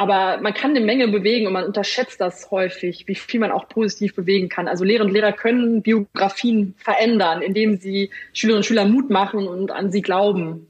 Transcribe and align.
aber 0.00 0.40
man 0.40 0.54
kann 0.54 0.70
eine 0.70 0.80
Menge 0.80 1.08
bewegen 1.08 1.46
und 1.46 1.52
man 1.52 1.66
unterschätzt 1.66 2.22
das 2.22 2.50
häufig, 2.50 3.06
wie 3.06 3.14
viel 3.14 3.38
man 3.38 3.52
auch 3.52 3.68
positiv 3.68 4.14
bewegen 4.14 4.48
kann. 4.48 4.66
Also 4.66 4.82
Lehrer 4.82 5.04
und 5.04 5.12
Lehrer 5.12 5.34
können 5.34 5.82
Biografien 5.82 6.74
verändern, 6.78 7.42
indem 7.42 7.76
sie 7.76 8.08
Schülerinnen 8.32 8.60
und 8.60 8.64
Schüler 8.64 8.86
Mut 8.86 9.10
machen 9.10 9.46
und 9.46 9.70
an 9.70 9.92
sie 9.92 10.00
glauben. 10.00 10.69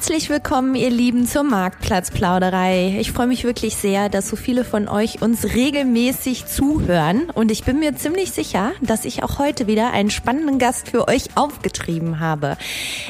Herzlich 0.00 0.30
willkommen, 0.30 0.76
ihr 0.76 0.88
Lieben, 0.88 1.26
zur 1.26 1.42
Marktplatzplauderei. 1.42 2.96
Ich 2.98 3.12
freue 3.12 3.26
mich 3.26 3.44
wirklich 3.44 3.76
sehr, 3.76 4.08
dass 4.08 4.30
so 4.30 4.34
viele 4.34 4.64
von 4.64 4.88
euch 4.88 5.20
uns 5.20 5.44
regelmäßig 5.44 6.46
zuhören. 6.46 7.28
Und 7.28 7.50
ich 7.50 7.64
bin 7.64 7.80
mir 7.80 7.94
ziemlich 7.94 8.30
sicher, 8.30 8.72
dass 8.80 9.04
ich 9.04 9.22
auch 9.22 9.38
heute 9.38 9.66
wieder 9.66 9.90
einen 9.90 10.08
spannenden 10.08 10.58
Gast 10.58 10.88
für 10.88 11.06
euch 11.06 11.36
aufgetrieben 11.36 12.18
habe. 12.18 12.56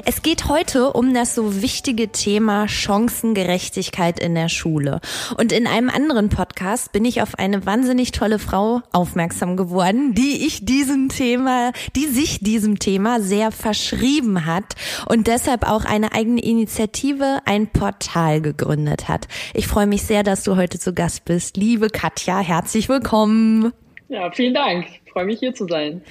Es 0.05 0.22
geht 0.22 0.48
heute 0.48 0.92
um 0.92 1.14
das 1.14 1.36
so 1.36 1.62
wichtige 1.62 2.11
Thema 2.11 2.66
Chancengerechtigkeit 2.66 4.18
in 4.18 4.34
der 4.34 4.48
Schule. 4.48 5.00
Und 5.38 5.52
in 5.52 5.68
einem 5.68 5.91
anderen 5.91 6.28
Podcast 6.28 6.91
bin 6.91 7.05
ich 7.05 7.22
auf 7.22 7.38
eine 7.38 7.64
wahnsinnig 7.66 8.11
tolle 8.11 8.41
Frau 8.41 8.83
aufmerksam 8.91 9.56
geworden, 9.56 10.12
die 10.14 10.44
ich 10.44 10.64
diesem 10.64 11.08
Thema, 11.08 11.70
die 11.94 12.08
sich 12.08 12.41
diesem 12.41 12.80
Thema 12.80 13.20
sehr 13.20 13.52
verschrieben 13.52 14.44
hat 14.44 14.74
und 15.06 15.28
deshalb 15.28 15.70
auch 15.70 15.84
eine 15.84 16.11
eigene 16.11 16.42
Initiative 16.42 16.80
Initiative 16.81 17.41
ein 17.45 17.67
Portal 17.67 18.41
gegründet 18.41 19.06
hat. 19.06 19.28
Ich 19.53 19.67
freue 19.67 19.86
mich 19.86 20.03
sehr, 20.03 20.23
dass 20.23 20.45
du 20.45 20.56
heute 20.56 20.78
zu 20.78 20.95
Gast 20.95 21.27
bist. 21.27 21.59
Liebe 21.59 21.89
Katja, 21.89 22.41
herzlich 22.41 22.89
willkommen. 22.89 23.75
Ja, 24.09 24.31
vielen 24.31 24.55
Dank. 24.55 24.86
Freue 25.12 25.27
mich 25.27 25.41
hier 25.41 25.55
zu 25.55 25.66
sein. 25.66 26.03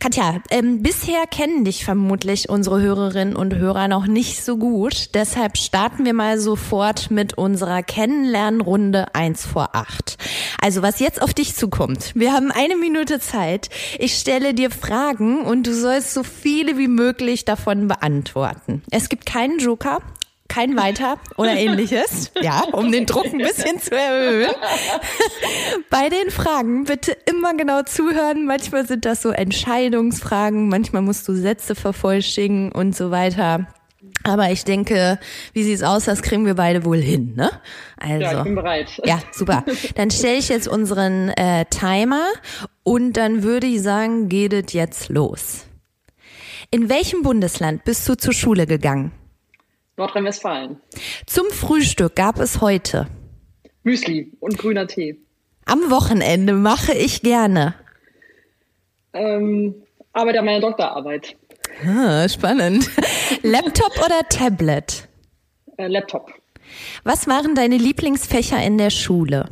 Katja, 0.00 0.40
ähm, 0.50 0.82
bisher 0.82 1.26
kennen 1.30 1.64
dich 1.64 1.84
vermutlich 1.84 2.48
unsere 2.48 2.80
Hörerinnen 2.80 3.36
und 3.36 3.54
Hörer 3.54 3.86
noch 3.88 4.06
nicht 4.06 4.44
so 4.44 4.56
gut. 4.56 5.14
Deshalb 5.14 5.56
starten 5.56 6.04
wir 6.04 6.14
mal 6.14 6.38
sofort 6.38 7.10
mit 7.10 7.38
unserer 7.38 7.82
Kennenlernrunde 7.82 9.14
1 9.14 9.46
vor 9.46 9.70
8. 9.74 10.18
Also 10.60 10.82
was 10.82 10.98
jetzt 10.98 11.22
auf 11.22 11.34
dich 11.34 11.54
zukommt. 11.54 12.12
Wir 12.14 12.32
haben 12.32 12.50
eine 12.50 12.76
Minute 12.76 13.20
Zeit. 13.20 13.68
Ich 13.98 14.14
stelle 14.14 14.54
dir 14.54 14.70
Fragen 14.70 15.42
und 15.44 15.66
du 15.66 15.74
sollst 15.74 16.12
so 16.12 16.24
viele 16.24 16.78
wie 16.78 16.88
möglich 16.88 17.44
davon 17.44 17.86
beantworten. 17.86 18.82
Es 18.90 19.08
gibt 19.08 19.26
keinen 19.26 19.58
Joker 19.58 20.00
kein 20.52 20.76
Weiter 20.76 21.16
oder 21.36 21.54
ähnliches, 21.54 22.30
ja, 22.40 22.62
um 22.72 22.92
den 22.92 23.06
Druck 23.06 23.24
ein 23.24 23.38
bisschen 23.38 23.80
zu 23.80 23.94
erhöhen. 23.96 24.50
Bei 25.90 26.10
den 26.10 26.30
Fragen 26.30 26.84
bitte 26.84 27.16
immer 27.24 27.54
genau 27.54 27.82
zuhören. 27.82 28.44
Manchmal 28.44 28.86
sind 28.86 29.06
das 29.06 29.22
so 29.22 29.30
Entscheidungsfragen, 29.30 30.68
manchmal 30.68 31.00
musst 31.00 31.26
du 31.26 31.34
Sätze 31.34 31.74
vervollständigen 31.74 32.70
und 32.70 32.94
so 32.94 33.10
weiter. 33.10 33.66
Aber 34.24 34.50
ich 34.50 34.64
denke, 34.64 35.18
wie 35.54 35.62
sieht's 35.62 35.82
aus, 35.82 36.04
das 36.04 36.20
kriegen 36.22 36.44
wir 36.44 36.54
beide 36.54 36.84
wohl 36.84 37.00
hin, 37.00 37.34
ne? 37.34 37.50
Also, 37.96 38.20
ja, 38.20 38.38
ich 38.38 38.44
bin 38.44 38.54
bereit. 38.54 38.88
Ja, 39.04 39.20
super. 39.32 39.64
Dann 39.94 40.10
stelle 40.10 40.36
ich 40.36 40.48
jetzt 40.48 40.68
unseren 40.68 41.30
äh, 41.30 41.64
Timer 41.66 42.26
und 42.82 43.14
dann 43.14 43.42
würde 43.42 43.66
ich 43.66 43.80
sagen, 43.82 44.28
geht 44.28 44.52
es 44.52 44.72
jetzt 44.74 45.08
los. 45.08 45.66
In 46.70 46.88
welchem 46.88 47.22
Bundesland 47.22 47.84
bist 47.84 48.08
du 48.08 48.16
zur 48.16 48.32
Schule 48.34 48.66
gegangen? 48.66 49.12
Nordrhein-Westfalen. 49.96 50.80
Zum 51.26 51.46
Frühstück 51.50 52.16
gab 52.16 52.38
es 52.38 52.60
heute 52.60 53.08
Müsli 53.82 54.32
und 54.40 54.58
grüner 54.58 54.86
Tee. 54.86 55.18
Am 55.64 55.90
Wochenende 55.90 56.54
mache 56.54 56.92
ich 56.94 57.22
gerne. 57.22 57.74
Ähm, 59.12 59.74
arbeite 60.12 60.38
an 60.38 60.44
meiner 60.44 60.60
Doktorarbeit. 60.60 61.36
Ah, 61.86 62.28
spannend. 62.28 62.90
Laptop 63.42 63.92
oder 64.04 64.28
Tablet? 64.28 65.08
Äh, 65.76 65.88
Laptop. 65.88 66.32
Was 67.04 67.26
waren 67.26 67.54
deine 67.54 67.76
Lieblingsfächer 67.76 68.62
in 68.62 68.78
der 68.78 68.90
Schule? 68.90 69.48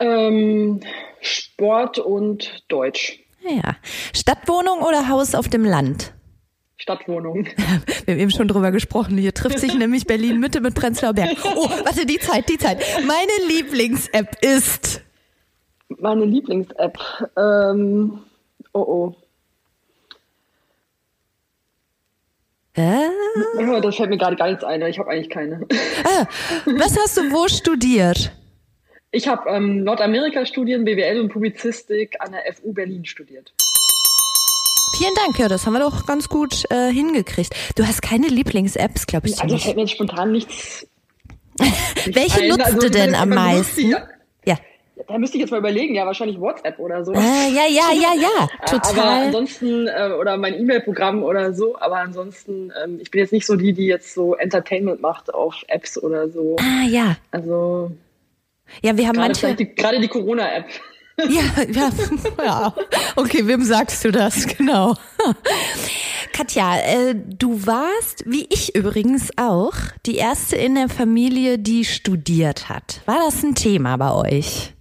Ähm, 0.00 0.80
Sport 1.20 1.98
und 1.98 2.64
Deutsch. 2.68 3.20
Ja. 3.40 3.76
Stadtwohnung 4.14 4.80
oder 4.80 5.08
Haus 5.08 5.34
auf 5.34 5.48
dem 5.48 5.64
Land? 5.64 6.12
Stadtwohnung. 6.84 7.46
Wir 8.04 8.14
haben 8.14 8.20
eben 8.20 8.30
schon 8.30 8.46
drüber 8.46 8.70
gesprochen. 8.70 9.16
Hier 9.16 9.32
trifft 9.32 9.58
sich 9.58 9.74
nämlich 9.74 10.06
Berlin 10.06 10.38
Mitte 10.38 10.60
mit 10.60 10.74
Prenzlauer 10.74 11.14
Berg. 11.14 11.38
Oh, 11.56 11.66
warte, 11.66 12.04
die 12.04 12.18
Zeit, 12.18 12.46
die 12.50 12.58
Zeit. 12.58 12.84
Meine 13.06 13.32
Lieblings-App 13.48 14.36
ist. 14.42 15.00
Meine 15.88 16.26
Lieblings-App. 16.26 16.98
Ähm, 17.38 18.18
oh 18.74 18.80
oh. 18.80 19.14
Äh? 22.74 23.08
Oh, 23.56 23.80
das 23.80 23.96
fällt 23.96 24.10
mir 24.10 24.18
gerade 24.18 24.36
gar 24.36 24.48
nichts 24.48 24.62
ein. 24.62 24.82
Ich 24.82 24.98
habe 24.98 25.08
eigentlich 25.08 25.30
keine. 25.30 25.66
Ah, 26.04 26.26
was 26.66 26.98
hast 26.98 27.16
du 27.16 27.32
wo 27.32 27.48
studiert? 27.48 28.30
Ich 29.10 29.26
habe 29.26 29.48
ähm, 29.48 29.84
Nordamerika-Studien, 29.84 30.84
BWL 30.84 31.20
und 31.20 31.30
Publizistik 31.30 32.16
an 32.18 32.32
der 32.32 32.42
FU 32.52 32.74
Berlin 32.74 33.06
studiert. 33.06 33.54
Vielen 34.96 35.14
Dank, 35.14 35.38
ja, 35.38 35.48
das 35.48 35.66
haben 35.66 35.72
wir 35.72 35.80
doch 35.80 36.06
ganz 36.06 36.28
gut 36.28 36.64
äh, 36.70 36.92
hingekriegt. 36.92 37.54
Du 37.76 37.86
hast 37.86 38.00
keine 38.00 38.28
Lieblings-Apps, 38.28 39.06
glaube 39.06 39.28
ich. 39.28 39.40
Also 39.40 39.58
fällt 39.58 39.76
mir 39.76 39.82
jetzt 39.82 39.92
spontan 39.92 40.32
nichts. 40.32 40.86
Welche 42.06 42.42
ein. 42.42 42.48
nutzt 42.48 42.66
also, 42.66 42.78
du 42.78 42.90
denn 42.90 43.14
am 43.14 43.30
meisten? 43.30 43.90
Ja. 43.90 44.08
ja. 44.44 44.56
Da 45.08 45.18
müsste 45.18 45.36
ich 45.36 45.42
jetzt 45.42 45.50
mal 45.50 45.58
überlegen, 45.58 45.94
ja, 45.94 46.06
wahrscheinlich 46.06 46.40
WhatsApp 46.40 46.78
oder 46.78 47.04
so. 47.04 47.12
Äh, 47.12 47.16
ja, 47.16 47.66
ja, 47.68 47.92
ja, 47.92 48.14
ja, 48.20 48.48
total. 48.66 48.98
Aber 48.98 49.10
ansonsten, 49.26 49.88
äh, 49.88 50.10
oder 50.18 50.36
mein 50.36 50.54
E-Mail-Programm 50.54 51.22
oder 51.22 51.54
so, 51.54 51.76
aber 51.78 51.96
ansonsten, 51.96 52.72
ähm, 52.82 52.98
ich 53.00 53.10
bin 53.10 53.20
jetzt 53.20 53.32
nicht 53.32 53.46
so 53.46 53.56
die, 53.56 53.72
die 53.72 53.86
jetzt 53.86 54.14
so 54.14 54.34
Entertainment 54.36 55.00
macht 55.00 55.32
auf 55.32 55.64
Apps 55.68 55.98
oder 55.98 56.28
so. 56.30 56.56
Ah, 56.60 56.86
ja. 56.88 57.16
Also. 57.30 57.90
Ja, 58.82 58.96
wir 58.96 59.08
haben 59.08 59.16
manche. 59.16 59.54
Die, 59.54 59.74
gerade 59.74 60.00
die 60.00 60.08
Corona-App. 60.08 60.66
Ja, 61.16 61.62
ja, 61.70 61.90
ja. 62.44 62.74
Okay, 63.16 63.46
wem 63.46 63.62
sagst 63.62 64.04
du 64.04 64.10
das? 64.10 64.46
Genau. 64.56 64.94
Katja, 66.32 66.78
äh, 66.78 67.14
du 67.14 67.66
warst, 67.66 68.24
wie 68.26 68.46
ich 68.50 68.74
übrigens 68.74 69.30
auch, 69.36 69.74
die 70.06 70.16
erste 70.16 70.56
in 70.56 70.74
der 70.74 70.88
Familie, 70.88 71.58
die 71.58 71.84
studiert 71.84 72.68
hat. 72.68 73.02
War 73.06 73.20
das 73.24 73.42
ein 73.44 73.54
Thema 73.54 73.96
bei 73.96 74.12
euch? 74.12 74.72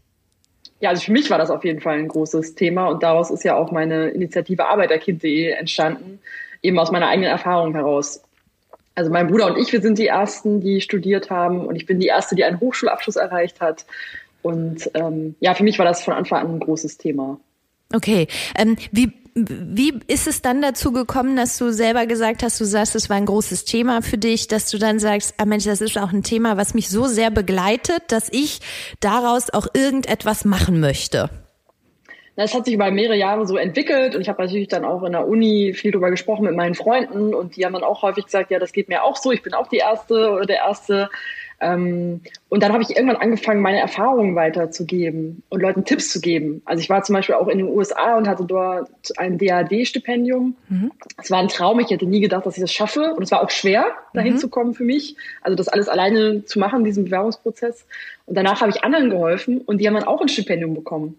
Ja, 0.79 0.89
also 0.89 1.03
für 1.03 1.11
mich 1.11 1.29
war 1.29 1.37
das 1.37 1.49
auf 1.49 1.63
jeden 1.63 1.79
Fall 1.79 1.97
ein 1.99 2.07
großes 2.07 2.55
Thema 2.55 2.87
und 2.87 3.03
daraus 3.03 3.29
ist 3.29 3.43
ja 3.43 3.55
auch 3.55 3.71
meine 3.71 4.09
Initiative 4.09 4.65
Arbeiterkind.de 4.65 5.51
entstanden, 5.51 6.19
eben 6.61 6.77
aus 6.79 6.91
meiner 6.91 7.07
eigenen 7.07 7.29
Erfahrung 7.29 7.73
heraus. 7.73 8.21
Also 8.95 9.09
mein 9.09 9.27
Bruder 9.27 9.47
und 9.47 9.57
ich, 9.57 9.71
wir 9.71 9.81
sind 9.81 9.97
die 9.97 10.07
Ersten, 10.07 10.59
die 10.59 10.81
studiert 10.81 11.29
haben 11.29 11.65
und 11.65 11.75
ich 11.75 11.85
bin 11.85 11.99
die 11.99 12.07
Erste, 12.07 12.35
die 12.35 12.43
einen 12.43 12.59
Hochschulabschluss 12.59 13.15
erreicht 13.15 13.61
hat. 13.61 13.85
Und 14.43 14.91
ähm, 14.93 15.35
ja, 15.39 15.55
für 15.55 15.63
mich 15.63 15.79
war 15.79 15.85
das 15.85 16.03
von 16.03 16.13
Anfang 16.13 16.41
an 16.41 16.53
ein 16.53 16.59
großes 16.59 16.97
Thema. 16.97 17.39
Okay. 17.91 18.27
Ähm, 18.57 18.75
wie, 18.91 19.11
wie 19.35 19.99
ist 20.07 20.27
es 20.27 20.41
dann 20.41 20.61
dazu 20.61 20.91
gekommen, 20.91 21.35
dass 21.35 21.57
du 21.57 21.71
selber 21.71 22.05
gesagt 22.05 22.43
hast, 22.43 22.59
du 22.59 22.65
sagst, 22.65 22.95
es 22.95 23.09
war 23.09 23.17
ein 23.17 23.25
großes 23.25 23.65
Thema 23.65 24.01
für 24.01 24.17
dich, 24.17 24.47
dass 24.47 24.69
du 24.69 24.77
dann 24.77 24.99
sagst, 24.99 25.35
ah 25.37 25.45
Mensch, 25.45 25.63
das 25.63 25.81
ist 25.81 25.97
auch 25.97 26.11
ein 26.11 26.23
Thema, 26.23 26.57
was 26.57 26.73
mich 26.73 26.89
so 26.89 27.05
sehr 27.05 27.31
begleitet, 27.31 28.03
dass 28.09 28.29
ich 28.31 28.59
daraus 28.99 29.49
auch 29.51 29.67
irgendetwas 29.73 30.45
machen 30.45 30.79
möchte? 30.79 31.29
Das 32.35 32.55
hat 32.55 32.65
sich 32.65 32.73
über 32.73 32.89
mehrere 32.89 33.15
Jahre 33.15 33.45
so 33.45 33.57
entwickelt 33.57 34.15
und 34.15 34.21
ich 34.21 34.29
habe 34.29 34.41
natürlich 34.41 34.67
dann 34.67 34.85
auch 34.85 35.03
in 35.03 35.11
der 35.11 35.27
Uni 35.27 35.73
viel 35.75 35.91
darüber 35.91 36.09
gesprochen 36.09 36.45
mit 36.45 36.55
meinen 36.55 36.73
Freunden 36.73 37.35
und 37.35 37.55
die 37.55 37.65
haben 37.65 37.73
dann 37.73 37.83
auch 37.83 38.01
häufig 38.01 38.25
gesagt, 38.25 38.49
ja, 38.49 38.57
das 38.57 38.71
geht 38.71 38.89
mir 38.89 39.03
auch 39.03 39.17
so, 39.17 39.31
ich 39.31 39.43
bin 39.43 39.53
auch 39.53 39.67
die 39.67 39.77
Erste 39.77 40.31
oder 40.31 40.47
der 40.47 40.57
Erste 40.57 41.09
Ähm, 41.61 42.21
und 42.49 42.63
dann 42.63 42.73
habe 42.73 42.83
ich 42.83 42.91
irgendwann 42.91 43.17
angefangen, 43.17 43.61
meine 43.61 43.79
Erfahrungen 43.79 44.35
weiterzugeben 44.35 45.43
und 45.49 45.61
Leuten 45.61 45.85
Tipps 45.85 46.09
zu 46.09 46.19
geben. 46.19 46.61
Also 46.65 46.81
ich 46.81 46.89
war 46.89 47.03
zum 47.03 47.13
Beispiel 47.13 47.35
auch 47.35 47.47
in 47.47 47.59
den 47.59 47.67
USA 47.67 48.17
und 48.17 48.27
hatte 48.27 48.45
dort 48.45 48.89
ein 49.17 49.37
DAD-Stipendium. 49.37 50.55
Mhm. 50.69 50.91
Es 51.21 51.31
war 51.31 51.39
ein 51.39 51.47
Traum. 51.47 51.79
Ich 51.79 51.89
hätte 51.89 52.05
nie 52.05 52.19
gedacht, 52.19 52.45
dass 52.45 52.57
ich 52.57 52.61
das 52.61 52.73
schaffe. 52.73 53.13
Und 53.13 53.23
es 53.23 53.31
war 53.31 53.41
auch 53.41 53.49
schwer, 53.49 53.85
dahin 54.13 54.33
mhm. 54.33 54.37
zu 54.37 54.49
kommen 54.49 54.73
für 54.73 54.83
mich. 54.83 55.15
Also 55.41 55.55
das 55.55 55.67
alles 55.67 55.87
alleine 55.87 56.45
zu 56.45 56.59
machen, 56.59 56.83
diesen 56.83 57.05
Bewerbungsprozess. 57.05 57.85
Und 58.25 58.35
danach 58.35 58.61
habe 58.61 58.71
ich 58.71 58.83
anderen 58.83 59.09
geholfen 59.09 59.61
und 59.61 59.79
die 59.79 59.87
haben 59.87 59.95
dann 59.95 60.05
auch 60.05 60.21
ein 60.21 60.29
Stipendium 60.29 60.73
bekommen. 60.73 61.17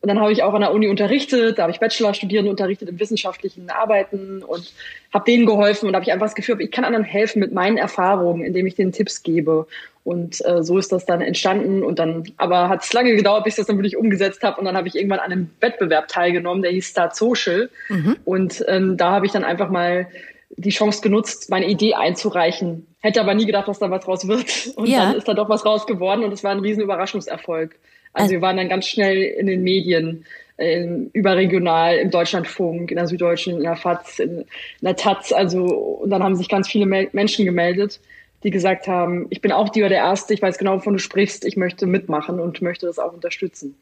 Und 0.00 0.08
dann 0.08 0.20
habe 0.20 0.30
ich 0.32 0.44
auch 0.44 0.54
an 0.54 0.60
der 0.60 0.72
Uni 0.72 0.86
unterrichtet, 0.86 1.58
da 1.58 1.62
habe 1.62 1.72
ich 1.72 1.80
Bachelorstudierende 1.80 2.50
unterrichtet 2.50 2.88
im 2.88 3.00
wissenschaftlichen 3.00 3.68
Arbeiten 3.68 4.44
und 4.44 4.72
habe 5.12 5.24
denen 5.24 5.44
geholfen 5.44 5.88
und 5.88 5.94
habe 5.94 6.04
ich 6.04 6.12
einfach 6.12 6.26
das 6.26 6.36
Gefühl, 6.36 6.60
ich 6.60 6.70
kann 6.70 6.84
anderen 6.84 7.04
helfen 7.04 7.40
mit 7.40 7.52
meinen 7.52 7.78
Erfahrungen, 7.78 8.44
indem 8.44 8.66
ich 8.66 8.76
denen 8.76 8.92
Tipps 8.92 9.24
gebe. 9.24 9.66
Und 10.04 10.42
äh, 10.46 10.62
so 10.62 10.78
ist 10.78 10.92
das 10.92 11.04
dann 11.04 11.20
entstanden. 11.20 11.82
Und 11.82 11.98
dann, 11.98 12.22
aber 12.36 12.68
hat 12.68 12.84
es 12.84 12.92
lange 12.92 13.14
gedauert, 13.16 13.44
bis 13.44 13.54
ich 13.54 13.58
das 13.58 13.66
dann 13.66 13.76
wirklich 13.76 13.96
umgesetzt 13.96 14.42
habe. 14.42 14.58
Und 14.58 14.66
dann 14.66 14.76
habe 14.76 14.88
ich 14.88 14.94
irgendwann 14.94 15.18
an 15.18 15.32
einem 15.32 15.50
Wettbewerb 15.60 16.08
teilgenommen, 16.08 16.62
der 16.62 16.70
hieß 16.70 16.88
Start 16.88 17.16
Social. 17.16 17.68
Mhm. 17.88 18.16
Und 18.24 18.64
ähm, 18.68 18.96
da 18.96 19.10
habe 19.10 19.26
ich 19.26 19.32
dann 19.32 19.44
einfach 19.44 19.68
mal 19.68 20.06
die 20.50 20.70
Chance 20.70 21.02
genutzt, 21.02 21.50
meine 21.50 21.68
Idee 21.68 21.94
einzureichen. 21.94 22.86
Hätte 23.00 23.20
aber 23.20 23.34
nie 23.34 23.46
gedacht, 23.46 23.68
dass 23.68 23.78
da 23.78 23.90
was 23.90 24.06
raus 24.08 24.26
wird. 24.26 24.72
Und 24.76 24.88
ja. 24.88 25.04
dann 25.04 25.14
ist 25.16 25.28
da 25.28 25.34
doch 25.34 25.48
was 25.48 25.64
raus 25.64 25.86
geworden 25.86 26.24
und 26.24 26.32
es 26.32 26.42
war 26.42 26.50
ein 26.50 26.60
riesen 26.60 26.82
Überraschungserfolg. 26.82 27.76
Also 28.12 28.32
wir 28.32 28.42
waren 28.42 28.56
dann 28.56 28.68
ganz 28.68 28.86
schnell 28.86 29.22
in 29.22 29.46
den 29.46 29.62
Medien, 29.62 30.24
in, 30.56 31.10
überregional, 31.12 31.96
im 31.98 32.10
Deutschlandfunk, 32.10 32.90
in 32.90 32.96
der 32.96 33.06
Süddeutschen, 33.06 33.58
in 33.58 33.62
der 33.62 33.76
FAZ, 33.76 34.18
in, 34.18 34.38
in 34.40 34.46
der 34.82 34.96
Taz. 34.96 35.32
Also, 35.32 35.64
und 35.64 36.10
dann 36.10 36.22
haben 36.22 36.34
sich 36.34 36.48
ganz 36.48 36.68
viele 36.68 36.86
Mel 36.86 37.08
Menschen 37.12 37.44
gemeldet, 37.44 38.00
die 38.42 38.50
gesagt 38.50 38.88
haben, 38.88 39.26
ich 39.30 39.40
bin 39.40 39.52
auch 39.52 39.68
die 39.68 39.80
oder 39.80 39.90
der 39.90 39.98
Erste, 39.98 40.34
ich 40.34 40.42
weiß 40.42 40.58
genau, 40.58 40.76
wovon 40.76 40.94
du 40.94 40.98
sprichst, 40.98 41.44
ich 41.44 41.56
möchte 41.56 41.86
mitmachen 41.86 42.40
und 42.40 42.60
möchte 42.60 42.86
das 42.86 42.98
auch 42.98 43.12
unterstützen. 43.12 43.76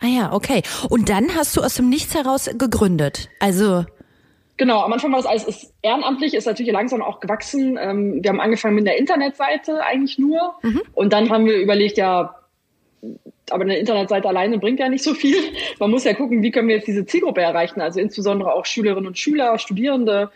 Ah 0.00 0.06
ja, 0.06 0.32
okay. 0.32 0.62
Und 0.88 1.08
dann 1.08 1.34
hast 1.34 1.56
du 1.56 1.62
aus 1.62 1.74
dem 1.74 1.88
Nichts 1.88 2.14
heraus 2.14 2.48
gegründet. 2.56 3.30
Also 3.40 3.84
Genau, 4.58 4.80
am 4.80 4.92
Anfang 4.92 5.12
war 5.12 5.22
das 5.22 5.26
alles 5.26 5.72
ehrenamtlich, 5.82 6.34
ist 6.34 6.46
natürlich 6.46 6.72
langsam 6.72 7.00
auch 7.00 7.20
gewachsen. 7.20 7.78
Ähm, 7.80 8.22
wir 8.22 8.30
haben 8.30 8.40
angefangen 8.40 8.74
mit 8.74 8.86
der 8.86 8.98
Internetseite 8.98 9.82
eigentlich 9.84 10.18
nur. 10.18 10.54
Mhm. 10.62 10.82
Und 10.94 11.12
dann 11.12 11.30
haben 11.30 11.46
wir 11.46 11.56
überlegt, 11.56 11.96
ja, 11.96 12.34
aber 13.50 13.62
eine 13.62 13.78
Internetseite 13.78 14.28
alleine 14.28 14.58
bringt 14.58 14.80
ja 14.80 14.88
nicht 14.88 15.04
so 15.04 15.14
viel. 15.14 15.36
Man 15.78 15.90
muss 15.90 16.04
ja 16.04 16.12
gucken, 16.12 16.42
wie 16.42 16.50
können 16.50 16.68
wir 16.68 16.74
jetzt 16.74 16.88
diese 16.88 17.06
Zielgruppe 17.06 17.40
erreichen, 17.40 17.80
also 17.80 18.00
insbesondere 18.00 18.52
auch 18.52 18.66
Schülerinnen 18.66 19.06
und 19.06 19.16
Schüler, 19.16 19.58
Studierende. 19.58 20.30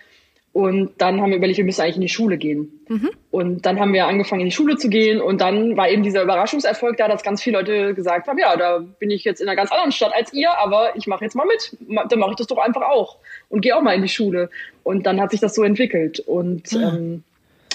Und 0.53 0.91
dann 0.99 1.21
haben 1.21 1.31
wir 1.31 1.39
überlegt, 1.39 1.57
wir 1.57 1.65
müssen 1.65 1.81
eigentlich 1.81 1.97
in 1.97 2.03
die 2.03 2.09
Schule 2.11 2.37
gehen. 2.37 2.81
Mhm. 2.89 3.11
Und 3.31 3.65
dann 3.65 3.81
haben 3.81 3.95
wir 3.95 4.07
angefangen, 4.07 4.43
in 4.43 4.49
die 4.49 4.55
Schule 4.55 4.77
zu 4.77 4.91
gehen. 4.91 5.21
Und 5.21 5.41
dann 5.41 5.79
war 5.79 5.89
eben 5.89 6.03
dieser 6.03 6.23
Überraschungserfolg 6.23 6.99
da, 6.99 7.09
dass 7.09 7.23
ganz 7.23 7.43
viele 7.43 7.59
Leute 7.59 7.95
gesagt 7.95 8.29
haben, 8.29 8.39
ja, 8.39 8.55
da 8.57 8.85
bin 8.99 9.11
ich 9.11 9.25
jetzt 9.25 9.41
in 9.41 9.49
einer 9.49 9.57
ganz 9.57 9.73
anderen 9.73 9.93
Stadt 9.93 10.13
als 10.15 10.33
ihr, 10.35 10.51
aber 10.59 10.95
ich 10.95 11.07
mache 11.07 11.25
jetzt 11.25 11.35
mal 11.35 11.47
mit. 11.47 11.77
Dann 12.11 12.19
mache 12.19 12.33
ich 12.33 12.37
das 12.37 12.49
doch 12.49 12.59
einfach 12.59 12.83
auch 12.83 13.17
und 13.49 13.63
gehe 13.63 13.75
auch 13.75 13.81
mal 13.81 13.95
in 13.95 14.03
die 14.03 14.09
Schule. 14.09 14.51
Und 14.83 15.07
dann 15.07 15.21
hat 15.23 15.31
sich 15.31 15.41
das 15.41 15.55
so 15.55 15.63
entwickelt. 15.63 16.21
Und 16.21 16.71
mhm. 16.73 16.83
ähm, 16.83 17.25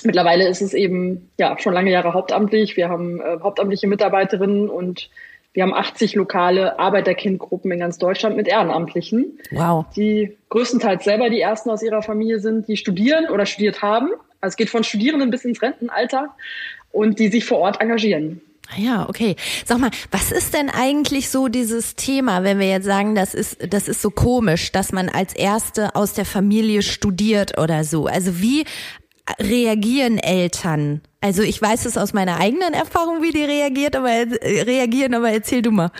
Mittlerweile 0.03 0.47
ist 0.47 0.62
es 0.62 0.73
eben 0.73 1.30
ja 1.38 1.57
schon 1.59 1.73
lange 1.73 1.91
Jahre 1.91 2.13
hauptamtlich. 2.13 2.77
Wir 2.77 2.89
haben 2.89 3.19
äh, 3.19 3.38
hauptamtliche 3.41 3.88
Mitarbeiterinnen 3.88 4.69
und 4.69 5.09
wir 5.57 5.63
haben 5.63 5.74
80 5.74 6.13
lokale 6.13 6.77
Arbeiterkindgruppen 6.77 7.71
in 7.71 7.80
ganz 7.80 7.98
Deutschland 7.98 8.38
mit 8.38 8.48
Ehrenamtlichen, 8.48 9.39
wow. 9.50 9.88
die 9.95 10.38
größtenteils 10.50 11.04
selber 11.04 11.31
die 11.31 11.42
ersten 11.42 11.71
aus 11.71 11.81
ihrer 11.81 12.04
Familie 12.04 12.39
sind, 12.39 12.68
die 12.68 12.77
studieren 12.77 13.27
oder 13.31 13.48
studiert 13.48 13.81
haben. 13.81 14.09
Also 14.39 14.54
es 14.54 14.56
geht 14.56 14.69
von 14.69 14.83
Studierenden 14.83 15.31
bis 15.31 15.45
ins 15.45 15.59
Rentenalter 15.59 16.36
und 16.92 17.18
die 17.18 17.30
sich 17.30 17.44
vor 17.44 17.57
Ort 17.57 17.81
engagieren. 17.81 18.39
Ah 18.69 18.80
ja, 18.80 19.09
okay. 19.09 19.36
Sag 19.65 19.80
mal, 19.80 19.89
was 20.12 20.31
ist 20.31 20.54
denn 20.54 20.69
eigentlich 20.69 21.31
so 21.31 21.48
dieses 21.48 21.95
Thema, 21.95 22.44
wenn 22.44 22.59
wir 22.59 22.69
jetzt 22.69 22.86
sagen, 22.86 23.15
das 23.15 23.33
ist, 23.33 23.57
das 23.74 23.88
ist 23.88 24.04
so 24.04 24.12
komisch, 24.12 24.71
dass 24.71 24.92
man 24.92 25.09
als 25.09 25.33
Erste 25.33 25.95
aus 25.95 26.13
der 26.13 26.25
Familie 26.25 26.83
studiert 26.83 27.57
oder 27.57 27.83
so? 27.83 28.06
Also 28.06 28.39
wie 28.42 28.63
reagieren 29.39 30.18
Eltern? 30.18 31.01
Also 31.21 31.41
ich 31.41 31.62
weiß 31.62 31.85
es 31.85 31.97
aus 31.97 32.13
meiner 32.13 32.39
eigenen 32.39 32.74
Erfahrung, 32.74 33.21
wie 33.21 33.31
die 33.31 33.44
reagiert, 33.44 33.95
aber 33.95 34.09
äh, 34.09 34.62
reagieren, 34.62 35.13
aber 35.13 35.31
erzähl 35.31 35.62
du 35.62 35.71
mal. 35.71 35.91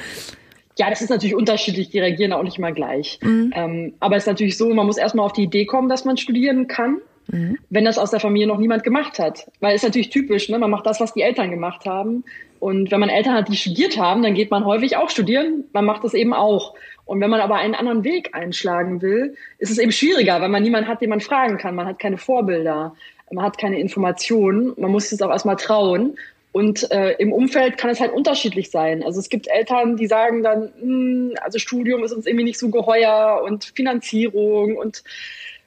Ja, 0.78 0.90
das 0.90 1.02
ist 1.02 1.10
natürlich 1.10 1.36
unterschiedlich, 1.36 1.90
die 1.90 2.00
reagieren 2.00 2.34
auch 2.34 2.44
nicht 2.44 2.60
mal 2.60 2.74
gleich. 2.74 3.20
Mhm. 3.22 3.52
Ähm, 3.56 3.94
aber 4.00 4.16
es 4.16 4.24
ist 4.24 4.28
natürlich 4.28 4.58
so, 4.58 4.72
man 4.74 4.86
muss 4.86 4.98
erstmal 4.98 5.26
auf 5.26 5.34
die 5.34 5.44
Idee 5.44 5.66
kommen, 5.66 5.90
dass 5.90 6.06
man 6.06 6.18
studieren 6.18 6.68
kann, 6.68 7.00
mhm. 7.28 7.58
wenn 7.70 7.86
das 7.86 7.98
aus 7.98 8.12
der 8.12 8.20
Familie 8.20 8.48
noch 8.48 8.60
niemand 8.60 8.84
gemacht 8.84 9.18
hat. 9.18 9.50
Weil 9.60 9.76
es 9.76 9.82
ist 9.82 9.88
natürlich 9.88 10.10
typisch, 10.10 10.50
ne? 10.50 10.60
man 10.60 10.70
macht 10.70 10.86
das, 10.86 11.00
was 11.00 11.14
die 11.14 11.22
Eltern 11.22 11.50
gemacht 11.50 11.86
haben. 11.86 12.24
Und 12.60 12.92
wenn 12.92 13.00
man 13.00 13.10
Eltern 13.10 13.34
hat, 13.34 13.50
die 13.50 13.56
studiert 13.56 13.98
haben, 13.98 14.22
dann 14.22 14.36
geht 14.36 14.52
man 14.52 14.66
häufig 14.66 14.98
auch 14.98 15.10
studieren. 15.10 15.64
Man 15.74 15.86
macht 15.86 16.04
das 16.04 16.14
eben 16.14 16.34
auch. 16.34 16.76
Und 17.06 17.22
wenn 17.22 17.30
man 17.30 17.40
aber 17.40 17.56
einen 17.56 17.74
anderen 17.74 18.04
Weg 18.04 18.36
einschlagen 18.36 19.02
will, 19.02 19.36
ist 19.60 19.72
es 19.72 19.78
eben 19.78 19.92
schwieriger, 19.92 20.42
weil 20.42 20.50
man 20.50 20.62
niemanden 20.62 20.90
hat, 20.90 21.02
den 21.02 21.10
man 21.10 21.22
fragen 21.22 21.58
kann. 21.58 21.74
Man 21.74 21.88
hat 21.88 22.00
keine 22.00 22.18
Vorbilder 22.18 22.96
man 23.32 23.46
hat 23.46 23.58
keine 23.58 23.80
Informationen, 23.80 24.74
man 24.78 24.92
muss 24.92 25.12
es 25.12 25.22
auch 25.22 25.30
erstmal 25.30 25.56
trauen. 25.56 26.18
Und 26.54 26.90
äh, 26.92 27.12
im 27.20 27.34
Umfeld 27.34 27.78
kann 27.78 27.92
es 27.92 28.00
halt 28.00 28.12
unterschiedlich 28.14 28.72
sein. 28.72 29.04
Also 29.04 29.20
es 29.20 29.30
gibt 29.30 29.48
Eltern, 29.48 29.96
die 29.96 30.08
sagen 30.08 30.42
dann, 30.42 30.72
hm, 30.80 31.34
also 31.42 31.60
Studium 31.60 32.04
ist 32.04 32.14
uns 32.14 32.26
irgendwie 32.26 32.46
nicht 32.46 32.58
so 32.58 32.70
geheuer 32.70 33.44
und 33.46 33.66
Finanzierung 33.76 34.76
und 34.76 35.04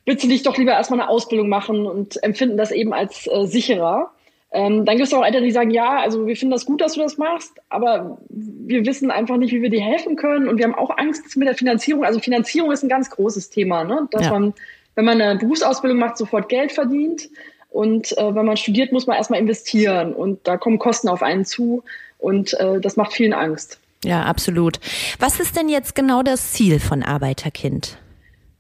willst 0.05 0.25
du 0.25 0.29
nicht 0.29 0.47
doch 0.47 0.57
lieber 0.57 0.73
erstmal 0.73 1.01
eine 1.01 1.09
Ausbildung 1.09 1.49
machen 1.49 1.87
und 1.87 2.21
empfinden 2.25 2.57
das 2.57 2.73
eben 2.73 2.93
als 2.93 3.29
äh, 3.29 3.47
sicherer. 3.47 4.11
Ähm, 4.53 4.85
dann 4.85 4.97
gibt 4.97 5.07
es 5.07 5.15
auch 5.15 5.25
Eltern, 5.25 5.45
die 5.45 5.53
sagen, 5.53 5.71
ja, 5.71 6.01
also 6.01 6.27
wir 6.27 6.37
finden 6.37 6.51
das 6.51 6.67
gut, 6.67 6.81
dass 6.81 6.95
du 6.95 7.01
das 7.01 7.19
machst, 7.19 7.53
aber 7.69 8.19
wir 8.29 8.85
wissen 8.85 9.13
einfach 9.13 9.37
nicht, 9.37 9.53
wie 9.53 9.63
wir 9.63 9.71
dir 9.71 9.83
helfen 9.83 10.17
können 10.17 10.49
und 10.49 10.59
wir 10.59 10.65
haben 10.65 10.75
auch 10.75 10.99
Angst 10.99 11.37
mit 11.37 11.47
der 11.47 11.55
Finanzierung. 11.55 12.05
Also 12.05 12.19
Finanzierung 12.19 12.73
ist 12.73 12.83
ein 12.83 12.89
ganz 12.89 13.11
großes 13.11 13.51
Thema, 13.51 13.85
ne? 13.85 14.09
dass 14.11 14.25
ja. 14.25 14.33
man 14.33 14.55
wenn 15.01 15.07
man 15.07 15.23
eine 15.23 15.39
Berufsausbildung 15.39 15.99
macht, 15.99 16.19
sofort 16.19 16.51
Geld 16.51 16.73
verdient. 16.73 17.31
Und 17.71 18.17
äh, 18.19 18.35
wenn 18.35 18.45
man 18.45 18.59
studiert, 18.59 18.93
muss 18.93 19.07
man 19.07 19.17
erstmal 19.17 19.41
investieren. 19.41 20.13
Und 20.13 20.47
da 20.47 20.59
kommen 20.59 20.79
Kosten 20.79 21.09
auf 21.09 21.23
einen 21.23 21.47
zu. 21.47 21.85
Und 22.19 22.53
äh, 22.61 22.81
das 22.81 22.97
macht 22.97 23.15
vielen 23.15 23.33
Angst. 23.33 23.81
Ja, 24.05 24.25
absolut. 24.25 24.79
Was 25.19 25.41
ist 25.41 25.57
denn 25.57 25.71
jetzt 25.71 25.95
genau 25.95 26.23
das 26.23 26.53
Ziel 26.53 26.81
von 26.81 27.03
Arbeiterkind? 27.03 27.97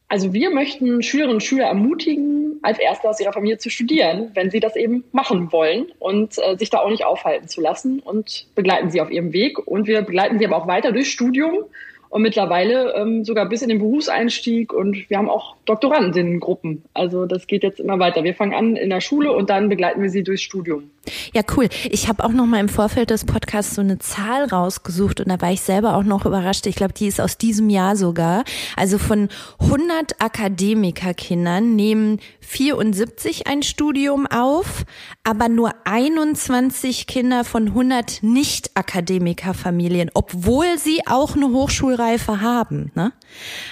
Also 0.08 0.32
wir 0.32 0.50
möchten 0.50 1.02
Schülerinnen 1.02 1.36
und 1.36 1.42
Schüler 1.42 1.66
ermutigen, 1.66 2.58
als 2.62 2.78
Erste 2.78 3.06
aus 3.06 3.20
ihrer 3.20 3.34
Familie 3.34 3.58
zu 3.58 3.68
studieren, 3.68 4.30
wenn 4.32 4.50
sie 4.50 4.60
das 4.60 4.76
eben 4.76 5.04
machen 5.12 5.52
wollen 5.52 5.92
und 5.98 6.38
äh, 6.38 6.56
sich 6.56 6.70
da 6.70 6.78
auch 6.78 6.88
nicht 6.88 7.04
aufhalten 7.04 7.48
zu 7.48 7.60
lassen 7.60 8.00
und 8.00 8.46
begleiten 8.54 8.90
sie 8.90 9.02
auf 9.02 9.10
ihrem 9.10 9.34
Weg. 9.34 9.58
Und 9.58 9.86
wir 9.86 10.00
begleiten 10.00 10.38
sie 10.38 10.46
aber 10.46 10.56
auch 10.56 10.66
weiter 10.66 10.92
durch 10.92 11.10
Studium 11.10 11.64
und 12.10 12.22
mittlerweile 12.22 12.92
ähm, 12.96 13.24
sogar 13.24 13.48
bis 13.48 13.62
in 13.62 13.68
den 13.68 13.78
Berufseinstieg 13.78 14.72
und 14.72 15.08
wir 15.08 15.16
haben 15.16 15.30
auch 15.30 15.56
Doktorandinnengruppen. 15.64 16.82
Also 16.92 17.24
das 17.24 17.46
geht 17.46 17.62
jetzt 17.62 17.80
immer 17.80 17.98
weiter. 17.98 18.24
Wir 18.24 18.34
fangen 18.34 18.52
an 18.52 18.76
in 18.76 18.90
der 18.90 19.00
Schule 19.00 19.32
und 19.32 19.48
dann 19.48 19.68
begleiten 19.68 20.02
wir 20.02 20.10
sie 20.10 20.24
durchs 20.24 20.42
Studium. 20.42 20.90
Ja, 21.32 21.42
cool. 21.56 21.68
Ich 21.90 22.08
habe 22.08 22.22
auch 22.24 22.30
noch 22.30 22.44
mal 22.44 22.60
im 22.60 22.68
Vorfeld 22.68 23.10
des 23.10 23.24
Podcasts 23.24 23.74
so 23.74 23.80
eine 23.80 23.98
Zahl 23.98 24.44
rausgesucht 24.44 25.20
und 25.20 25.28
da 25.28 25.40
war 25.40 25.50
ich 25.50 25.62
selber 25.62 25.96
auch 25.96 26.02
noch 26.02 26.26
überrascht. 26.26 26.66
Ich 26.66 26.76
glaube, 26.76 26.92
die 26.92 27.06
ist 27.06 27.20
aus 27.20 27.38
diesem 27.38 27.70
Jahr 27.70 27.96
sogar. 27.96 28.44
Also 28.76 28.98
von 28.98 29.30
100 29.60 30.20
Akademikerkindern 30.20 31.74
nehmen 31.74 32.20
74 32.40 33.46
ein 33.46 33.62
Studium 33.62 34.26
auf, 34.26 34.84
aber 35.24 35.48
nur 35.48 35.72
21 35.84 37.06
Kinder 37.06 37.44
von 37.44 37.68
100 37.68 38.22
Nicht-Akademikerfamilien, 38.22 40.10
obwohl 40.12 40.78
sie 40.78 41.06
auch 41.06 41.34
eine 41.34 41.48
Hochschulreife 41.48 42.42
haben. 42.42 42.92
Ne? 42.94 43.12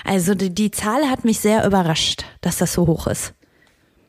Also 0.04 0.34
die, 0.34 0.54
die 0.54 0.70
Zahl 0.70 1.10
hat 1.10 1.24
mich 1.24 1.40
sehr 1.40 1.66
überrascht, 1.66 2.24
dass 2.40 2.56
das 2.56 2.72
so 2.72 2.86
hoch 2.86 3.06
ist. 3.06 3.34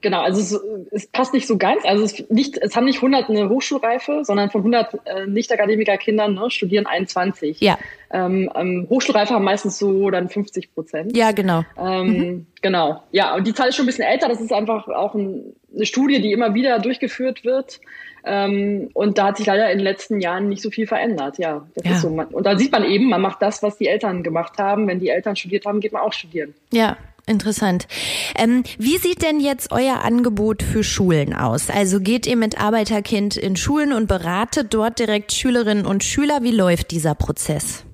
Genau, 0.02 0.22
also 0.22 0.40
es, 0.40 0.62
es, 0.92 1.08
passt 1.08 1.34
nicht 1.34 1.46
so 1.46 1.58
ganz. 1.58 1.84
Also 1.84 2.04
es, 2.04 2.30
nicht, 2.30 2.58
es 2.58 2.76
haben 2.76 2.86
nicht 2.86 2.98
100 2.98 3.30
eine 3.30 3.50
Hochschulreife, 3.50 4.24
sondern 4.24 4.50
von 4.50 4.62
100 4.62 4.94
äh, 5.06 5.28
Nicht-Akademiker-Kindern 5.28 6.36
ne, 6.36 6.50
studieren 6.50 6.86
21. 6.86 7.60
Ja. 7.60 7.78
Ähm, 8.12 8.50
ähm, 8.56 8.88
Hochschulreife 8.90 9.34
haben 9.34 9.44
meistens 9.44 9.78
so 9.78 10.10
dann 10.10 10.30
50 10.30 10.74
Prozent. 10.74 11.18
Ja, 11.18 11.32
genau. 11.32 11.64
Ähm, 11.78 12.06
mhm. 12.06 12.46
Genau. 12.62 13.04
Ja, 13.12 13.36
und 13.36 13.46
die 13.46 13.54
Zahl 13.54 13.70
ist 13.70 13.76
schon 13.76 13.84
ein 13.84 13.88
bisschen 13.88 14.06
älter. 14.06 14.30
Das 14.30 14.40
ist 14.40 14.54
einfach 14.54 14.88
auch 14.88 15.16
ein, 15.16 15.54
eine 15.76 15.86
Studie, 15.86 16.22
die 16.22 16.32
immer 16.32 16.54
wieder 16.54 16.80
durchgeführt 16.80 17.44
wird. 17.44 17.82
Ähm, 18.24 18.90
und 18.94 19.18
da 19.18 19.28
hat 19.28 19.38
sich 19.38 19.46
leider 19.46 19.70
in 19.72 19.80
den 19.80 19.84
letzten 19.84 20.22
Jahren 20.22 20.50
nicht 20.50 20.62
so 20.62 20.70
viel 20.70 20.88
verändert. 20.88 21.38
Ja, 21.40 21.68
das 21.76 21.86
ja. 21.86 21.92
ist 21.92 22.02
so. 22.02 22.08
Und 22.08 22.46
da 22.46 22.58
sieht 22.58 22.72
man 22.72 22.86
eben, 22.86 23.10
man 23.10 23.22
macht 23.22 23.42
das, 23.42 23.64
was 23.64 23.78
die 23.78 23.88
Eltern 23.88 24.24
gemacht 24.24 24.58
haben. 24.60 24.88
Wenn 24.88 25.00
die 25.00 25.10
Eltern 25.10 25.36
studiert 25.36 25.66
haben, 25.66 25.82
geht 25.82 25.92
man 25.92 26.02
auch 26.02 26.14
studieren. 26.14 26.54
Ja, 26.72 26.98
Interessant. 27.30 27.88
Ähm, 28.36 28.64
wie 28.80 28.98
sieht 28.98 29.22
denn 29.22 29.40
jetzt 29.40 29.72
euer 29.72 30.04
Angebot 30.04 30.64
für 30.64 30.84
Schulen 30.84 31.34
aus? 31.34 31.70
Also 31.70 32.00
geht 32.00 32.26
ihr 32.26 32.36
mit 32.36 32.60
Arbeiterkind 32.60 33.38
in 33.38 33.56
Schulen 33.56 33.94
und 33.94 34.08
beratet 34.08 34.74
dort 34.74 34.98
direkt 34.98 35.32
Schülerinnen 35.32 35.86
und 35.86 36.04
Schüler? 36.04 36.40
Wie 36.42 36.52
läuft 36.52 36.90
dieser 36.90 37.14
Prozess? 37.14 37.86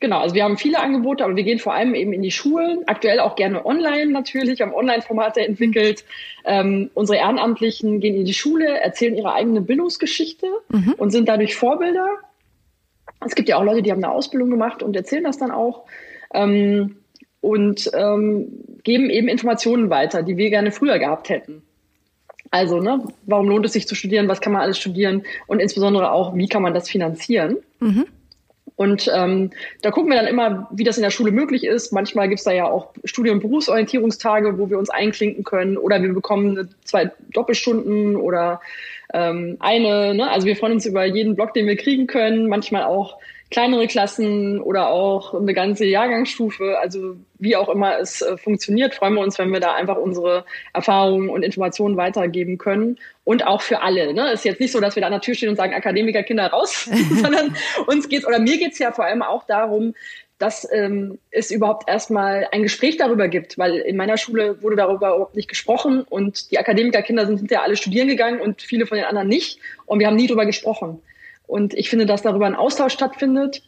Genau, 0.00 0.20
also 0.20 0.34
wir 0.34 0.44
haben 0.44 0.56
viele 0.56 0.80
Angebote, 0.80 1.24
aber 1.24 1.36
wir 1.36 1.42
gehen 1.42 1.58
vor 1.58 1.74
allem 1.74 1.94
eben 1.94 2.12
in 2.12 2.22
die 2.22 2.30
Schulen, 2.30 2.82
aktuell 2.86 3.20
auch 3.20 3.36
gerne 3.36 3.64
online 3.64 4.12
natürlich, 4.12 4.60
haben 4.60 4.74
Online-Formate 4.74 5.40
entwickelt. 5.40 6.04
Ähm, 6.44 6.90
unsere 6.94 7.18
Ehrenamtlichen 7.18 8.00
gehen 8.00 8.14
in 8.14 8.24
die 8.24 8.34
Schule, 8.34 8.80
erzählen 8.80 9.16
ihre 9.16 9.34
eigene 9.34 9.60
Bildungsgeschichte 9.60 10.46
mhm. 10.68 10.94
und 10.96 11.10
sind 11.10 11.28
dadurch 11.28 11.56
Vorbilder. 11.56 12.08
Es 13.24 13.34
gibt 13.34 13.48
ja 13.48 13.56
auch 13.56 13.64
Leute, 13.64 13.82
die 13.82 13.90
haben 13.90 14.02
eine 14.02 14.12
Ausbildung 14.12 14.50
gemacht 14.50 14.82
und 14.82 14.96
erzählen 14.96 15.24
das 15.24 15.38
dann 15.38 15.50
auch. 15.50 15.84
Ähm, 16.32 16.96
und 17.46 17.88
ähm, 17.94 18.48
geben 18.82 19.08
eben 19.08 19.28
Informationen 19.28 19.88
weiter, 19.88 20.24
die 20.24 20.36
wir 20.36 20.50
gerne 20.50 20.72
früher 20.72 20.98
gehabt 20.98 21.28
hätten. 21.28 21.62
Also, 22.50 22.80
ne, 22.80 23.04
warum 23.26 23.48
lohnt 23.48 23.64
es 23.66 23.72
sich 23.72 23.86
zu 23.86 23.94
studieren? 23.94 24.26
Was 24.26 24.40
kann 24.40 24.52
man 24.52 24.62
alles 24.62 24.78
studieren? 24.78 25.22
Und 25.46 25.60
insbesondere 25.60 26.10
auch, 26.10 26.34
wie 26.34 26.48
kann 26.48 26.62
man 26.62 26.74
das 26.74 26.90
finanzieren? 26.90 27.58
Mhm. 27.78 28.06
Und 28.74 29.10
ähm, 29.14 29.50
da 29.82 29.92
gucken 29.92 30.10
wir 30.10 30.16
dann 30.16 30.26
immer, 30.26 30.68
wie 30.72 30.82
das 30.82 30.96
in 30.96 31.04
der 31.04 31.10
Schule 31.10 31.30
möglich 31.30 31.64
ist. 31.64 31.92
Manchmal 31.92 32.28
gibt's 32.28 32.44
da 32.44 32.50
ja 32.52 32.66
auch 32.66 32.92
Studie- 33.04 33.30
und 33.30 33.40
Berufsorientierungstage, 33.40 34.58
wo 34.58 34.68
wir 34.68 34.78
uns 34.78 34.90
einklinken 34.90 35.44
können. 35.44 35.78
Oder 35.78 36.02
wir 36.02 36.12
bekommen 36.12 36.74
zwei 36.84 37.12
Doppelstunden 37.32 38.16
oder 38.16 38.60
ähm, 39.14 39.56
eine. 39.60 40.14
Ne? 40.14 40.28
Also 40.28 40.46
wir 40.46 40.56
freuen 40.56 40.72
uns 40.72 40.84
über 40.84 41.04
jeden 41.04 41.36
Blog, 41.36 41.54
den 41.54 41.66
wir 41.66 41.76
kriegen 41.76 42.08
können. 42.08 42.48
Manchmal 42.48 42.82
auch 42.84 43.18
kleinere 43.50 43.86
Klassen 43.86 44.60
oder 44.60 44.90
auch 44.90 45.34
eine 45.34 45.54
ganze 45.54 45.84
Jahrgangsstufe, 45.84 46.78
also 46.78 47.16
wie 47.38 47.56
auch 47.56 47.68
immer 47.68 47.98
es 47.98 48.22
äh, 48.22 48.36
funktioniert, 48.36 48.94
freuen 48.94 49.14
wir 49.14 49.20
uns, 49.20 49.38
wenn 49.38 49.52
wir 49.52 49.60
da 49.60 49.74
einfach 49.74 49.96
unsere 49.96 50.44
Erfahrungen 50.72 51.28
und 51.28 51.42
Informationen 51.42 51.96
weitergeben 51.96 52.58
können. 52.58 52.98
Und 53.24 53.44
auch 53.44 53.60
für 53.60 53.82
alle. 53.82 54.14
Ne? 54.14 54.32
Ist 54.32 54.44
jetzt 54.44 54.60
nicht 54.60 54.70
so, 54.70 54.80
dass 54.80 54.94
wir 54.94 55.00
da 55.00 55.08
an 55.08 55.12
der 55.12 55.20
Tür 55.20 55.34
stehen 55.34 55.48
und 55.48 55.56
sagen, 55.56 55.74
Akademikerkinder 55.74 56.46
raus, 56.46 56.88
sondern 57.22 57.56
uns 57.86 58.08
geht's 58.08 58.26
oder 58.26 58.38
mir 58.38 58.58
geht's 58.58 58.78
ja 58.78 58.92
vor 58.92 59.04
allem 59.04 59.22
auch 59.22 59.44
darum, 59.46 59.94
dass 60.38 60.68
ähm, 60.70 61.18
es 61.30 61.50
überhaupt 61.50 61.88
erstmal 61.88 62.46
ein 62.52 62.62
Gespräch 62.62 62.98
darüber 62.98 63.28
gibt, 63.28 63.56
weil 63.58 63.76
in 63.76 63.96
meiner 63.96 64.18
Schule 64.18 64.62
wurde 64.62 64.76
darüber 64.76 65.14
überhaupt 65.14 65.34
nicht 65.34 65.48
gesprochen 65.48 66.02
und 66.02 66.50
die 66.50 66.58
Akademikerkinder 66.58 67.26
sind 67.26 67.38
hinterher 67.38 67.64
alle 67.64 67.76
studieren 67.76 68.08
gegangen 68.08 68.40
und 68.40 68.60
viele 68.60 68.86
von 68.86 68.96
den 68.96 69.06
anderen 69.06 69.28
nicht 69.28 69.58
und 69.86 69.98
wir 69.98 70.06
haben 70.06 70.16
nie 70.16 70.26
darüber 70.26 70.44
gesprochen. 70.44 71.00
Und 71.46 71.74
ich 71.74 71.88
finde, 71.90 72.06
dass 72.06 72.22
darüber 72.22 72.46
ein 72.46 72.54
Austausch 72.54 72.92
stattfindet. 72.92 73.62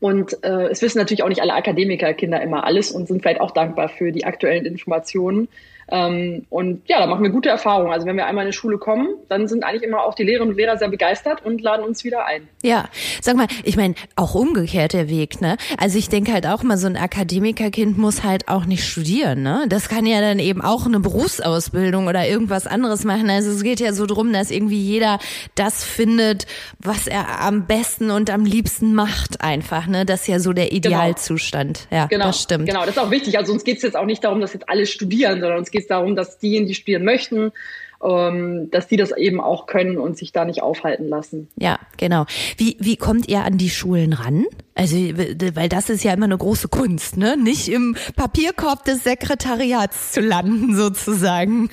Und 0.00 0.44
äh, 0.44 0.68
es 0.68 0.82
wissen 0.82 0.98
natürlich 0.98 1.22
auch 1.22 1.28
nicht 1.28 1.42
alle 1.42 1.54
Akademikerkinder 1.54 2.40
immer 2.40 2.64
alles 2.64 2.90
und 2.90 3.08
sind 3.08 3.22
vielleicht 3.22 3.40
auch 3.40 3.50
dankbar 3.50 3.88
für 3.88 4.12
die 4.12 4.24
aktuellen 4.24 4.64
Informationen. 4.64 5.48
Ähm, 5.90 6.46
und 6.50 6.82
ja, 6.88 6.98
da 7.00 7.06
machen 7.06 7.22
wir 7.22 7.30
gute 7.30 7.48
Erfahrungen. 7.48 7.92
Also 7.92 8.06
wenn 8.06 8.16
wir 8.16 8.26
einmal 8.26 8.44
in 8.44 8.50
die 8.50 8.56
Schule 8.56 8.78
kommen, 8.78 9.08
dann 9.28 9.48
sind 9.48 9.64
eigentlich 9.64 9.82
immer 9.82 10.02
auch 10.02 10.14
die 10.14 10.22
Lehrerinnen 10.22 10.52
und 10.52 10.58
Lehrer 10.58 10.76
sehr 10.76 10.88
begeistert 10.88 11.44
und 11.44 11.62
laden 11.62 11.84
uns 11.84 12.04
wieder 12.04 12.26
ein. 12.26 12.48
Ja, 12.62 12.88
sag 13.22 13.36
mal, 13.36 13.46
ich 13.64 13.76
meine, 13.76 13.94
auch 14.16 14.34
umgekehrt 14.34 14.92
der 14.92 15.08
Weg, 15.08 15.40
ne? 15.40 15.56
Also 15.78 15.98
ich 15.98 16.08
denke 16.08 16.32
halt 16.32 16.46
auch 16.46 16.62
mal, 16.62 16.76
so 16.76 16.86
ein 16.86 16.96
Akademikerkind 16.96 17.96
muss 17.96 18.22
halt 18.22 18.48
auch 18.48 18.66
nicht 18.66 18.84
studieren, 18.84 19.42
ne? 19.42 19.64
Das 19.68 19.88
kann 19.88 20.04
ja 20.04 20.20
dann 20.20 20.38
eben 20.38 20.60
auch 20.60 20.86
eine 20.86 21.00
Berufsausbildung 21.00 22.06
oder 22.06 22.26
irgendwas 22.28 22.66
anderes 22.66 23.04
machen. 23.04 23.30
Also 23.30 23.50
es 23.50 23.62
geht 23.62 23.80
ja 23.80 23.92
so 23.92 24.06
drum, 24.06 24.32
dass 24.32 24.50
irgendwie 24.50 24.80
jeder 24.80 25.18
das 25.54 25.84
findet, 25.84 26.46
was 26.78 27.06
er 27.06 27.40
am 27.40 27.66
besten 27.66 28.10
und 28.10 28.30
am 28.30 28.44
liebsten 28.44 28.94
macht 28.94 29.40
einfach, 29.40 29.86
ne? 29.86 30.04
Das 30.04 30.22
ist 30.22 30.26
ja 30.28 30.38
so 30.38 30.52
der 30.52 30.66
genau. 30.66 30.76
Idealzustand. 30.76 31.86
Genau. 31.88 32.02
Ja, 32.02 32.06
genau. 32.08 32.26
das 32.26 32.42
stimmt. 32.42 32.66
Genau, 32.66 32.80
das 32.80 32.90
ist 32.90 32.98
auch 32.98 33.10
wichtig. 33.10 33.38
Also 33.38 33.52
uns 33.52 33.64
geht 33.64 33.78
es 33.78 33.82
jetzt 33.82 33.96
auch 33.96 34.04
nicht 34.04 34.22
darum, 34.22 34.40
dass 34.40 34.52
jetzt 34.52 34.68
alle 34.68 34.84
studieren, 34.84 35.40
sondern 35.40 35.58
uns 35.58 35.70
geht 35.70 35.77
geht 35.78 35.84
es 35.84 35.88
darum, 35.88 36.16
dass 36.16 36.38
diejenigen, 36.38 36.66
die 36.66 36.74
studieren 36.74 37.04
möchten, 37.04 37.52
ähm, 38.04 38.68
dass 38.70 38.88
die 38.88 38.96
das 38.96 39.16
eben 39.16 39.40
auch 39.40 39.66
können 39.66 39.98
und 39.98 40.18
sich 40.18 40.32
da 40.32 40.44
nicht 40.44 40.62
aufhalten 40.62 41.08
lassen. 41.08 41.48
Ja, 41.56 41.78
genau. 41.96 42.26
Wie, 42.56 42.76
wie 42.80 42.96
kommt 42.96 43.28
ihr 43.28 43.44
an 43.44 43.58
die 43.58 43.70
Schulen 43.70 44.12
ran? 44.12 44.44
Also, 44.74 44.96
weil 44.96 45.68
das 45.68 45.88
ist 45.88 46.04
ja 46.04 46.12
immer 46.12 46.26
eine 46.26 46.38
große 46.38 46.68
Kunst, 46.68 47.16
ne? 47.16 47.36
Nicht 47.36 47.68
im 47.68 47.96
Papierkorb 48.16 48.84
des 48.84 49.04
Sekretariats 49.04 50.12
zu 50.12 50.20
landen, 50.20 50.74
sozusagen. 50.76 51.70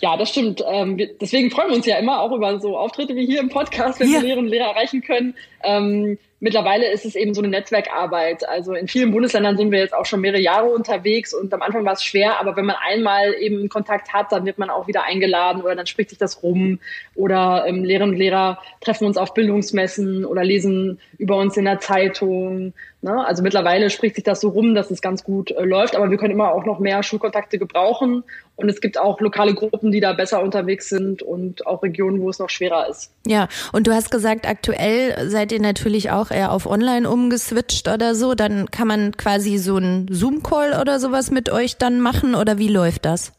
Ja, 0.00 0.16
das 0.16 0.30
stimmt. 0.30 0.62
Ähm, 0.68 1.00
deswegen 1.20 1.50
freuen 1.50 1.70
wir 1.70 1.76
uns 1.76 1.86
ja 1.86 1.98
immer 1.98 2.20
auch 2.20 2.32
über 2.32 2.60
so 2.60 2.76
Auftritte 2.76 3.16
wie 3.16 3.26
hier 3.26 3.40
im 3.40 3.48
Podcast, 3.48 3.98
wenn 3.98 4.08
ja. 4.08 4.16
wir 4.16 4.22
Lehrerinnen 4.22 4.46
und 4.46 4.50
Lehrer 4.52 4.70
erreichen 4.70 5.00
können. 5.02 5.34
Ähm, 5.66 6.18
mittlerweile 6.38 6.90
ist 6.92 7.04
es 7.04 7.16
eben 7.16 7.34
so 7.34 7.40
eine 7.40 7.48
Netzwerkarbeit. 7.48 8.48
Also 8.48 8.74
in 8.74 8.86
vielen 8.86 9.10
Bundesländern 9.10 9.56
sind 9.56 9.72
wir 9.72 9.80
jetzt 9.80 9.94
auch 9.94 10.06
schon 10.06 10.20
mehrere 10.20 10.40
Jahre 10.40 10.68
unterwegs 10.68 11.34
und 11.34 11.52
am 11.52 11.62
Anfang 11.62 11.84
war 11.84 11.94
es 11.94 12.04
schwer, 12.04 12.38
aber 12.38 12.56
wenn 12.56 12.66
man 12.66 12.76
einmal 12.86 13.34
eben 13.34 13.68
Kontakt 13.68 14.12
hat, 14.12 14.30
dann 14.30 14.46
wird 14.46 14.58
man 14.58 14.70
auch 14.70 14.86
wieder 14.86 15.04
eingeladen 15.04 15.62
oder 15.62 15.74
dann 15.74 15.86
spricht 15.86 16.10
sich 16.10 16.18
das 16.18 16.42
rum 16.42 16.78
oder 17.14 17.64
ähm, 17.66 17.82
Lehrerinnen 17.82 18.14
und 18.14 18.18
Lehrer 18.18 18.58
treffen 18.80 19.06
uns 19.06 19.16
auf 19.16 19.34
Bildungsmessen 19.34 20.24
oder 20.24 20.44
lesen 20.44 21.00
über 21.18 21.36
uns 21.36 21.56
in 21.56 21.64
der 21.64 21.80
Zeitung. 21.80 22.74
Ne? 23.02 23.26
Also 23.26 23.42
mittlerweile 23.42 23.90
spricht 23.90 24.14
sich 24.16 24.24
das 24.24 24.40
so 24.40 24.50
rum, 24.50 24.74
dass 24.74 24.90
es 24.90 25.00
ganz 25.00 25.24
gut 25.24 25.50
äh, 25.50 25.64
läuft, 25.64 25.96
aber 25.96 26.10
wir 26.10 26.18
können 26.18 26.34
immer 26.34 26.52
auch 26.52 26.64
noch 26.64 26.78
mehr 26.78 27.02
Schulkontakte 27.02 27.58
gebrauchen 27.58 28.22
und 28.56 28.68
es 28.68 28.80
gibt 28.80 28.98
auch 28.98 29.20
lokale 29.20 29.54
Gruppen, 29.54 29.92
die 29.92 30.00
da 30.00 30.12
besser 30.12 30.42
unterwegs 30.42 30.88
sind 30.88 31.22
und 31.22 31.66
auch 31.66 31.82
Regionen, 31.82 32.20
wo 32.20 32.30
es 32.30 32.38
noch 32.38 32.50
schwerer 32.50 32.88
ist. 32.88 33.12
Ja, 33.26 33.48
und 33.72 33.86
du 33.86 33.92
hast 33.92 34.10
gesagt, 34.10 34.48
aktuell 34.48 35.28
seid 35.28 35.52
ihr 35.52 35.55
natürlich 35.60 36.10
auch 36.10 36.30
eher 36.30 36.52
auf 36.52 36.66
Online 36.66 37.08
umgeswitcht 37.08 37.88
oder 37.88 38.14
so. 38.14 38.34
Dann 38.34 38.70
kann 38.70 38.88
man 38.88 39.16
quasi 39.16 39.58
so 39.58 39.76
einen 39.76 40.08
Zoom-Call 40.10 40.80
oder 40.80 41.00
sowas 41.00 41.30
mit 41.30 41.50
euch 41.50 41.76
dann 41.76 42.00
machen 42.00 42.34
oder 42.34 42.58
wie 42.58 42.68
läuft 42.68 43.04
das? 43.04 43.32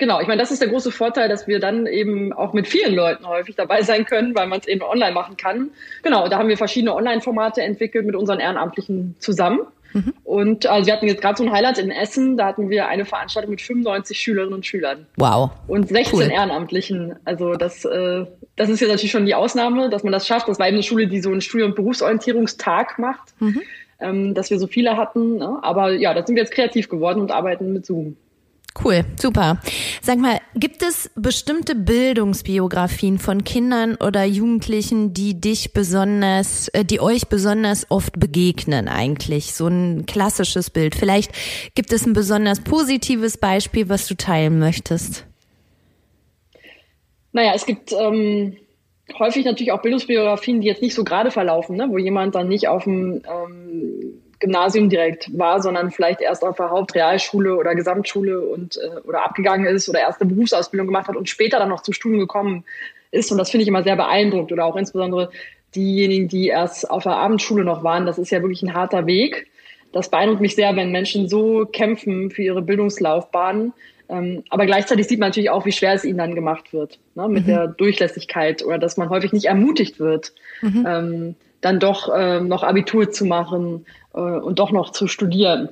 Genau, 0.00 0.18
ich 0.18 0.26
meine, 0.26 0.40
das 0.40 0.50
ist 0.50 0.62
der 0.62 0.68
große 0.68 0.92
Vorteil, 0.92 1.28
dass 1.28 1.46
wir 1.46 1.60
dann 1.60 1.86
eben 1.86 2.32
auch 2.32 2.54
mit 2.54 2.66
vielen 2.66 2.94
Leuten 2.94 3.26
häufig 3.26 3.54
dabei 3.54 3.82
sein 3.82 4.06
können, 4.06 4.34
weil 4.34 4.46
man 4.46 4.60
es 4.60 4.66
eben 4.66 4.80
online 4.80 5.12
machen 5.12 5.36
kann. 5.36 5.70
Genau, 6.02 6.26
da 6.26 6.38
haben 6.38 6.48
wir 6.48 6.56
verschiedene 6.56 6.94
Online-Formate 6.94 7.62
entwickelt 7.62 8.06
mit 8.06 8.16
unseren 8.16 8.40
Ehrenamtlichen 8.40 9.14
zusammen. 9.18 9.60
Mhm. 9.92 10.14
Und 10.24 10.66
also 10.66 10.86
wir 10.86 10.94
hatten 10.94 11.06
jetzt 11.06 11.20
gerade 11.20 11.36
so 11.36 11.44
ein 11.44 11.52
Highlight 11.52 11.76
in 11.76 11.90
Essen, 11.90 12.38
da 12.38 12.46
hatten 12.46 12.70
wir 12.70 12.88
eine 12.88 13.04
Veranstaltung 13.04 13.50
mit 13.50 13.60
95 13.60 14.18
Schülerinnen 14.18 14.54
und 14.54 14.64
Schülern. 14.64 15.06
Wow. 15.16 15.50
Und 15.66 15.88
16 15.88 16.18
cool. 16.18 16.30
Ehrenamtlichen. 16.30 17.16
Also 17.26 17.52
das, 17.54 17.84
äh, 17.84 18.24
das 18.60 18.68
ist 18.68 18.80
jetzt 18.80 18.90
natürlich 18.90 19.10
schon 19.10 19.24
die 19.24 19.34
Ausnahme, 19.34 19.88
dass 19.88 20.02
man 20.02 20.12
das 20.12 20.26
schafft. 20.26 20.46
Das 20.46 20.58
war 20.58 20.66
eben 20.66 20.76
eine 20.76 20.82
Schule, 20.82 21.06
die 21.06 21.22
so 21.22 21.30
einen 21.30 21.40
Studie- 21.40 21.64
und 21.64 21.74
Berufsorientierungstag 21.74 22.98
macht, 22.98 23.32
mhm. 23.40 23.62
ähm, 24.00 24.34
dass 24.34 24.50
wir 24.50 24.58
so 24.58 24.66
viele 24.66 24.98
hatten. 24.98 25.38
Ne? 25.38 25.58
Aber 25.62 25.92
ja, 25.92 26.12
da 26.12 26.26
sind 26.26 26.36
wir 26.36 26.42
jetzt 26.42 26.52
kreativ 26.52 26.90
geworden 26.90 27.22
und 27.22 27.30
arbeiten 27.30 27.72
mit 27.72 27.86
Zoom. 27.86 28.16
Cool, 28.84 29.04
super. 29.18 29.62
Sag 30.02 30.18
mal, 30.18 30.40
gibt 30.54 30.82
es 30.82 31.10
bestimmte 31.14 31.74
Bildungsbiografien 31.74 33.18
von 33.18 33.44
Kindern 33.44 33.94
oder 33.94 34.24
Jugendlichen, 34.24 35.14
die 35.14 35.40
dich 35.40 35.72
besonders, 35.72 36.68
äh, 36.68 36.84
die 36.84 37.00
euch 37.00 37.28
besonders 37.28 37.86
oft 37.90 38.20
begegnen 38.20 38.88
eigentlich? 38.88 39.54
So 39.54 39.68
ein 39.68 40.04
klassisches 40.04 40.68
Bild. 40.68 40.94
Vielleicht 40.94 41.32
gibt 41.74 41.94
es 41.94 42.04
ein 42.04 42.12
besonders 42.12 42.60
positives 42.60 43.38
Beispiel, 43.38 43.88
was 43.88 44.06
du 44.06 44.16
teilen 44.16 44.58
möchtest. 44.58 45.24
Naja, 47.32 47.52
es 47.54 47.66
gibt 47.66 47.92
ähm, 47.92 48.56
häufig 49.18 49.44
natürlich 49.44 49.72
auch 49.72 49.82
Bildungsbiografien, 49.82 50.60
die 50.60 50.66
jetzt 50.66 50.82
nicht 50.82 50.94
so 50.94 51.04
gerade 51.04 51.30
verlaufen, 51.30 51.76
ne? 51.76 51.86
wo 51.90 51.98
jemand 51.98 52.34
dann 52.34 52.48
nicht 52.48 52.68
auf 52.68 52.84
dem 52.84 53.22
ähm, 53.24 54.20
Gymnasium 54.40 54.88
direkt 54.88 55.36
war, 55.38 55.62
sondern 55.62 55.90
vielleicht 55.90 56.20
erst 56.20 56.44
auf 56.44 56.56
der 56.56 56.70
Hauptrealschule 56.70 57.56
oder 57.56 57.74
Gesamtschule 57.74 58.40
und 58.40 58.78
äh, 58.78 59.00
oder 59.06 59.24
abgegangen 59.24 59.66
ist 59.66 59.88
oder 59.88 60.00
erst 60.00 60.20
eine 60.20 60.30
Berufsausbildung 60.30 60.86
gemacht 60.86 61.08
hat 61.08 61.16
und 61.16 61.28
später 61.28 61.58
dann 61.58 61.68
noch 61.68 61.82
zum 61.82 61.94
Studium 61.94 62.20
gekommen 62.20 62.64
ist. 63.10 63.30
Und 63.30 63.38
das 63.38 63.50
finde 63.50 63.62
ich 63.62 63.68
immer 63.68 63.82
sehr 63.82 63.96
beeindruckt. 63.96 64.50
Oder 64.50 64.64
auch 64.64 64.76
insbesondere 64.76 65.30
diejenigen, 65.74 66.28
die 66.28 66.48
erst 66.48 66.90
auf 66.90 67.02
der 67.02 67.16
Abendschule 67.16 67.64
noch 67.64 67.84
waren. 67.84 68.06
Das 68.06 68.18
ist 68.18 68.30
ja 68.30 68.40
wirklich 68.40 68.62
ein 68.62 68.74
harter 68.74 69.06
Weg. 69.06 69.48
Das 69.92 70.10
beeindruckt 70.10 70.40
mich 70.40 70.54
sehr, 70.54 70.74
wenn 70.76 70.90
Menschen 70.90 71.28
so 71.28 71.66
kämpfen 71.66 72.30
für 72.30 72.42
ihre 72.42 72.62
Bildungslaufbahn. 72.62 73.72
Ähm, 74.10 74.42
aber 74.50 74.66
gleichzeitig 74.66 75.06
sieht 75.06 75.20
man 75.20 75.28
natürlich 75.28 75.50
auch, 75.50 75.64
wie 75.66 75.72
schwer 75.72 75.94
es 75.94 76.04
ihnen 76.04 76.18
dann 76.18 76.34
gemacht 76.34 76.72
wird, 76.72 76.98
ne, 77.14 77.28
mit 77.28 77.44
mhm. 77.44 77.50
der 77.50 77.68
Durchlässigkeit 77.68 78.64
oder 78.64 78.78
dass 78.78 78.96
man 78.96 79.08
häufig 79.08 79.32
nicht 79.32 79.46
ermutigt 79.46 80.00
wird. 80.00 80.32
Mhm. 80.62 80.86
Ähm, 80.86 81.34
dann 81.60 81.78
doch 81.78 82.12
äh, 82.12 82.40
noch 82.40 82.62
Abitur 82.62 83.10
zu 83.10 83.26
machen 83.26 83.84
äh, 84.14 84.20
und 84.20 84.58
doch 84.58 84.72
noch 84.72 84.90
zu 84.90 85.06
studieren. 85.06 85.68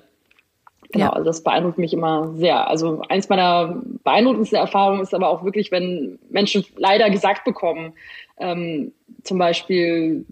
Genau, 0.91 1.07
ja. 1.07 1.13
also 1.13 1.25
das 1.25 1.43
beeindruckt 1.43 1.79
mich 1.79 1.93
immer 1.93 2.33
sehr. 2.37 2.69
Also 2.69 3.03
eins 3.09 3.29
meiner 3.29 3.83
beeindruckendsten 4.05 4.59
Erfahrungen 4.59 5.03
ist 5.03 5.15
aber 5.15 5.29
auch 5.29 5.45
wirklich, 5.45 5.71
wenn 5.71 6.19
Menschen 6.31 6.65
leider 6.77 7.11
gesagt 7.11 7.45
bekommen, 7.45 7.93
ähm, 8.39 8.93
zum 9.23 9.39
Beispiel 9.39 10.25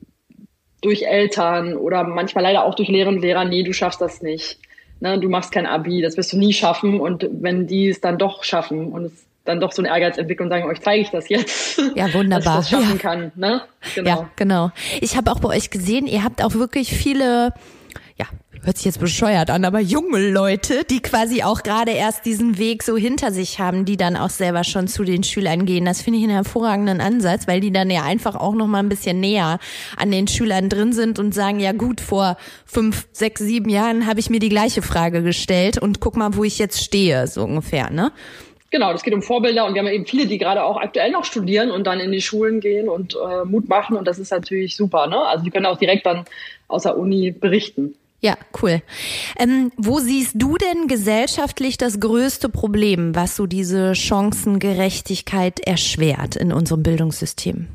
durch 0.81 1.03
Eltern 1.03 1.77
oder 1.77 2.05
manchmal 2.05 2.45
leider 2.45 2.65
auch 2.65 2.75
durch 2.75 2.89
Lehrerinnen 2.89 3.19
und 3.19 3.23
Lehrer, 3.23 3.45
nee, 3.45 3.63
du 3.63 3.73
schaffst 3.73 4.01
das 4.01 4.23
nicht. 4.23 4.59
Ne, 5.01 5.19
du 5.21 5.29
machst 5.29 5.53
kein 5.53 5.67
Abi, 5.67 6.01
das 6.01 6.17
wirst 6.17 6.33
du 6.33 6.39
nie 6.39 6.53
schaffen. 6.53 7.01
Und 7.01 7.29
wenn 7.31 7.67
die 7.67 7.89
es 7.89 8.01
dann 8.01 8.19
doch 8.19 8.45
schaffen 8.45 8.93
und 8.93 9.07
es 9.07 9.27
dann 9.45 9.61
doch 9.61 9.73
so 9.73 9.83
einen 9.83 9.93
Ehrgeiz 9.93 10.19
entwickeln 10.19 10.47
und 10.47 10.51
sagen, 10.51 10.67
euch 10.67 10.81
zeige 10.81 11.03
ich 11.03 11.11
das 11.11 11.29
jetzt. 11.29 11.81
Ja, 11.95 12.13
wunderbar. 12.13 12.57
dass 12.57 12.67
ich 12.67 12.71
das 12.71 12.81
schaffen 12.81 12.97
ja. 12.97 13.03
kann. 13.03 13.33
Ne? 13.37 13.63
Genau. 13.95 14.11
Ja, 14.11 14.31
genau. 14.37 14.71
Ich 15.01 15.17
habe 15.17 15.31
auch 15.31 15.41
bei 15.41 15.49
euch 15.49 15.71
gesehen, 15.71 16.07
ihr 16.07 16.25
habt 16.25 16.43
auch 16.43 16.55
wirklich 16.55 16.93
viele 16.93 17.53
hört 18.63 18.77
sich 18.77 18.87
jetzt 18.87 19.01
bescheuert 19.01 19.51
an, 19.51 19.65
aber 19.65 19.81
junge 19.81 20.31
Leute, 20.31 20.85
die 20.85 21.01
quasi 21.01 21.43
auch 21.43 21.63
gerade 21.63 21.93
erst 21.93 22.25
diesen 22.25 22.59
Weg 22.59 22.83
so 22.83 22.97
hinter 22.97 23.33
sich 23.33 23.59
haben, 23.59 23.85
die 23.85 23.97
dann 23.97 24.17
auch 24.17 24.31
selber 24.31 24.65
schon 24.65 24.89
zu 24.89 25.05
den 25.05 25.23
Schülern 25.23 25.67
gehen. 25.67 25.85
Das 25.85 26.03
finde 26.03 26.19
ich 26.19 26.25
einen 26.25 26.35
hervorragenden 26.35 27.01
Ansatz, 27.01 27.47
weil 27.47 27.61
die 27.61 27.73
dann 27.73 27.91
ja 27.91 28.03
einfach 28.03 28.35
auch 28.35 28.55
noch 28.55 28.67
mal 28.67 28.81
ein 28.81 28.89
bisschen 28.89 29.21
näher 29.21 29.59
an 29.97 30.11
den 30.11 30.29
Schülern 30.29 30.69
drin 30.69 30.93
sind 30.93 31.19
und 31.19 31.35
sagen, 31.35 31.61
ja 31.61 31.73
gut, 31.73 32.01
vor 32.01 32.37
fünf, 32.65 33.07
sechs, 33.13 33.41
sieben 33.41 33.69
Jahren 33.69 34.07
habe 34.07 34.21
ich 34.21 34.31
mir 34.31 34.41
die 34.41 34.49
gleiche 34.49 34.83
Frage 34.83 35.23
gestellt 35.23 35.79
und 35.81 36.01
guck 36.01 36.17
mal, 36.17 36.35
wo 36.35 36.45
ich 36.45 36.59
jetzt 36.59 36.83
stehe, 36.83 37.27
so 37.27 37.45
ungefähr, 37.45 37.91
ne? 37.91 38.13
Genau, 38.71 38.93
das 38.93 39.05
geht 39.05 39.15
um 39.15 39.23
Vorbilder 39.23 39.65
und 39.65 39.75
wir 39.75 39.81
haben 39.81 39.89
eben 39.89 40.07
viele, 40.07 40.27
die 40.27 40.39
gerade 40.39 40.65
auch 40.65 40.77
aktuell 40.77 41.13
noch 41.13 41.25
studieren 41.25 41.71
und 41.71 41.87
dann 41.87 42.01
in 42.01 42.11
die 42.11 42.21
Schulen 42.21 42.61
gehen 42.61 42.89
und 42.89 43.15
äh, 43.15 43.45
Mut 43.45 43.69
machen 43.69 43.97
und 43.97 44.07
das 44.07 44.19
ist 44.19 44.33
natürlich 44.33 44.77
super, 44.77 45.07
ne? 45.07 45.19
Also 45.19 45.45
die 45.45 45.51
können 45.51 45.67
auch 45.67 45.79
direkt 45.79 46.05
dann 46.05 46.25
aus 46.67 46.83
der 46.83 46.99
Uni 46.99 47.31
berichten. 47.31 47.95
Ja, 48.21 48.37
cool. 48.63 48.83
Ähm, 49.39 49.71
wo 49.77 49.99
siehst 49.99 50.33
du 50.35 50.57
denn 50.57 50.89
gesellschaftlich 50.89 51.77
das 51.77 52.01
größte 52.01 52.49
Problem, 52.49 53.15
was 53.15 53.37
so 53.37 53.47
diese 53.47 53.95
Chancengerechtigkeit 53.95 55.61
erschwert 55.61 56.37
in 56.37 56.53
unserem 56.53 56.83
Bildungssystem? 56.83 57.69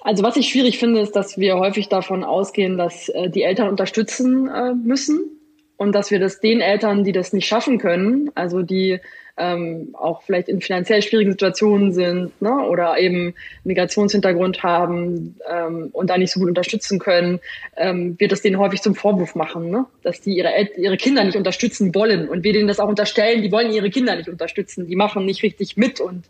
Also 0.00 0.22
was 0.22 0.36
ich 0.36 0.48
schwierig 0.48 0.78
finde, 0.78 1.00
ist, 1.00 1.16
dass 1.16 1.38
wir 1.38 1.56
häufig 1.56 1.88
davon 1.88 2.24
ausgehen, 2.24 2.78
dass 2.78 3.08
äh, 3.08 3.30
die 3.30 3.42
Eltern 3.42 3.68
unterstützen 3.68 4.48
äh, 4.48 4.74
müssen 4.74 5.35
und 5.76 5.94
dass 5.94 6.10
wir 6.10 6.18
das 6.18 6.40
den 6.40 6.60
Eltern, 6.60 7.04
die 7.04 7.12
das 7.12 7.32
nicht 7.32 7.46
schaffen 7.46 7.78
können, 7.78 8.30
also 8.34 8.62
die 8.62 9.00
ähm, 9.38 9.90
auch 9.92 10.22
vielleicht 10.22 10.48
in 10.48 10.60
finanziell 10.60 11.02
schwierigen 11.02 11.32
Situationen 11.32 11.92
sind 11.92 12.40
ne, 12.40 12.66
oder 12.68 12.98
eben 12.98 13.34
Migrationshintergrund 13.64 14.62
haben 14.62 15.36
ähm, 15.50 15.90
und 15.92 16.08
da 16.08 16.16
nicht 16.16 16.32
so 16.32 16.40
gut 16.40 16.48
unterstützen 16.48 16.98
können, 16.98 17.40
ähm, 17.76 18.18
wird 18.18 18.32
das 18.32 18.40
denen 18.40 18.58
häufig 18.58 18.80
zum 18.80 18.94
Vorwurf 18.94 19.34
machen, 19.34 19.70
ne? 19.70 19.84
dass 20.02 20.22
die 20.22 20.36
ihre, 20.36 20.54
El 20.54 20.70
ihre 20.76 20.96
Kinder 20.96 21.22
nicht 21.22 21.36
unterstützen 21.36 21.94
wollen 21.94 22.28
und 22.28 22.44
wir 22.44 22.54
denen 22.54 22.68
das 22.68 22.80
auch 22.80 22.88
unterstellen, 22.88 23.42
die 23.42 23.52
wollen 23.52 23.72
ihre 23.72 23.90
Kinder 23.90 24.16
nicht 24.16 24.28
unterstützen, 24.28 24.86
die 24.86 24.96
machen 24.96 25.26
nicht 25.26 25.42
richtig 25.42 25.76
mit 25.76 26.00
und 26.00 26.24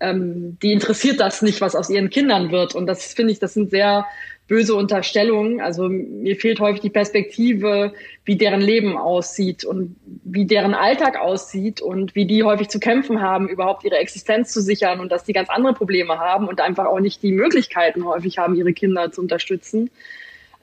ähm, 0.00 0.58
die 0.62 0.72
interessiert 0.72 1.18
das 1.18 1.40
nicht, 1.40 1.62
was 1.62 1.74
aus 1.74 1.88
ihren 1.88 2.10
Kindern 2.10 2.50
wird 2.50 2.74
und 2.74 2.86
das 2.86 3.14
finde 3.14 3.32
ich, 3.32 3.38
das 3.38 3.54
sind 3.54 3.70
sehr 3.70 4.04
böse 4.50 4.74
Unterstellungen. 4.74 5.60
Also 5.60 5.88
mir 5.88 6.34
fehlt 6.34 6.58
häufig 6.58 6.80
die 6.80 6.90
Perspektive, 6.90 7.92
wie 8.24 8.36
deren 8.36 8.60
Leben 8.60 8.96
aussieht 8.96 9.64
und 9.64 9.94
wie 10.24 10.44
deren 10.44 10.74
Alltag 10.74 11.16
aussieht 11.16 11.80
und 11.80 12.16
wie 12.16 12.26
die 12.26 12.42
häufig 12.42 12.68
zu 12.68 12.80
kämpfen 12.80 13.22
haben, 13.22 13.48
überhaupt 13.48 13.84
ihre 13.84 13.98
Existenz 13.98 14.52
zu 14.52 14.60
sichern 14.60 14.98
und 14.98 15.12
dass 15.12 15.22
die 15.22 15.32
ganz 15.32 15.48
andere 15.50 15.72
Probleme 15.72 16.18
haben 16.18 16.48
und 16.48 16.60
einfach 16.60 16.86
auch 16.86 16.98
nicht 16.98 17.22
die 17.22 17.30
Möglichkeiten 17.30 18.04
häufig 18.04 18.38
haben, 18.38 18.56
ihre 18.56 18.72
Kinder 18.72 19.12
zu 19.12 19.20
unterstützen. 19.20 19.88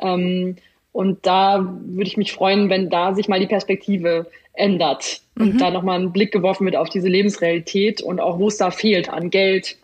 Ähm, 0.01 0.57
und 0.91 1.25
da 1.25 1.77
würde 1.85 2.09
ich 2.09 2.17
mich 2.17 2.33
freuen, 2.33 2.69
wenn 2.69 2.89
da 2.89 3.15
sich 3.15 3.29
mal 3.29 3.39
die 3.39 3.47
Perspektive 3.47 4.27
ändert 4.51 5.21
und 5.39 5.53
mhm. 5.53 5.59
da 5.59 5.71
nochmal 5.71 6.01
ein 6.01 6.11
Blick 6.11 6.33
geworfen 6.33 6.65
wird 6.65 6.75
auf 6.75 6.89
diese 6.89 7.07
Lebensrealität 7.07 8.01
und 8.01 8.19
auch, 8.19 8.37
wo 8.37 8.49
es 8.49 8.57
da 8.57 8.69
fehlt 8.69 9.07
an 9.09 9.29
Geld, 9.29 9.77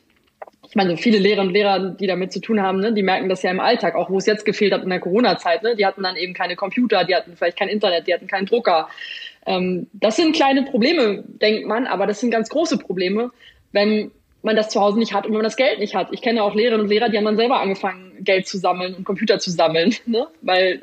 ich 0.74 0.76
meine, 0.76 0.98
viele 0.98 1.20
Lehrer 1.20 1.42
und 1.42 1.52
Lehrer, 1.52 1.92
die 1.92 2.08
damit 2.08 2.34
zu 2.34 2.42
tun 2.42 2.60
haben, 2.60 2.80
ne, 2.80 2.92
die 2.94 3.04
merken 3.04 3.30
das 3.30 3.44
ja 3.44 3.52
im 3.52 3.60
Alltag, 3.60 3.94
auch 3.94 4.10
wo 4.10 4.18
es 4.18 4.26
jetzt 4.26 4.44
gefehlt 4.44 4.74
hat 4.74 4.82
in 4.82 4.90
der 4.90 5.00
Corona-Zeit. 5.00 5.62
Ne, 5.62 5.76
die 5.76 5.86
hatten 5.86 6.02
dann 6.02 6.16
eben 6.16 6.34
keine 6.34 6.56
Computer, 6.56 7.04
die 7.04 7.14
hatten 7.14 7.36
vielleicht 7.38 7.60
kein 7.60 7.68
Internet, 7.68 8.08
die 8.08 8.14
hatten 8.16 8.26
keinen 8.26 8.48
Drucker. 8.48 8.90
Ähm, 9.46 9.86
das 9.94 10.16
sind 10.16 10.36
kleine 10.36 10.64
Probleme, 10.64 11.24
denkt 11.28 11.68
man, 11.68 11.86
aber 11.86 12.08
das 12.08 12.22
sind 12.22 12.32
ganz 12.32 12.50
große 12.50 12.80
Probleme, 12.80 13.30
wenn 13.72 14.10
man 14.42 14.56
das 14.56 14.70
zu 14.70 14.82
Hause 14.82 14.98
nicht 14.98 15.14
hat 15.14 15.28
und 15.28 15.34
wenn 15.34 15.42
man 15.42 15.44
das 15.44 15.58
Geld 15.58 15.78
nicht 15.78 15.94
hat. 15.94 16.08
Ich 16.12 16.24
kenne 16.24 16.42
auch 16.42 16.56
Lehrerinnen 16.56 16.86
und 16.86 16.90
Lehrer, 16.90 17.10
die 17.10 17.18
haben 17.18 17.26
dann 17.26 17.38
selber 17.38 17.62
angefangen, 17.62 18.14
Geld 18.22 18.48
zu 18.48 18.58
sammeln 18.58 18.96
und 18.96 19.04
Computer 19.04 19.38
zu 19.38 19.52
sammeln, 19.52 19.94
ne, 20.08 20.26
weil 20.42 20.82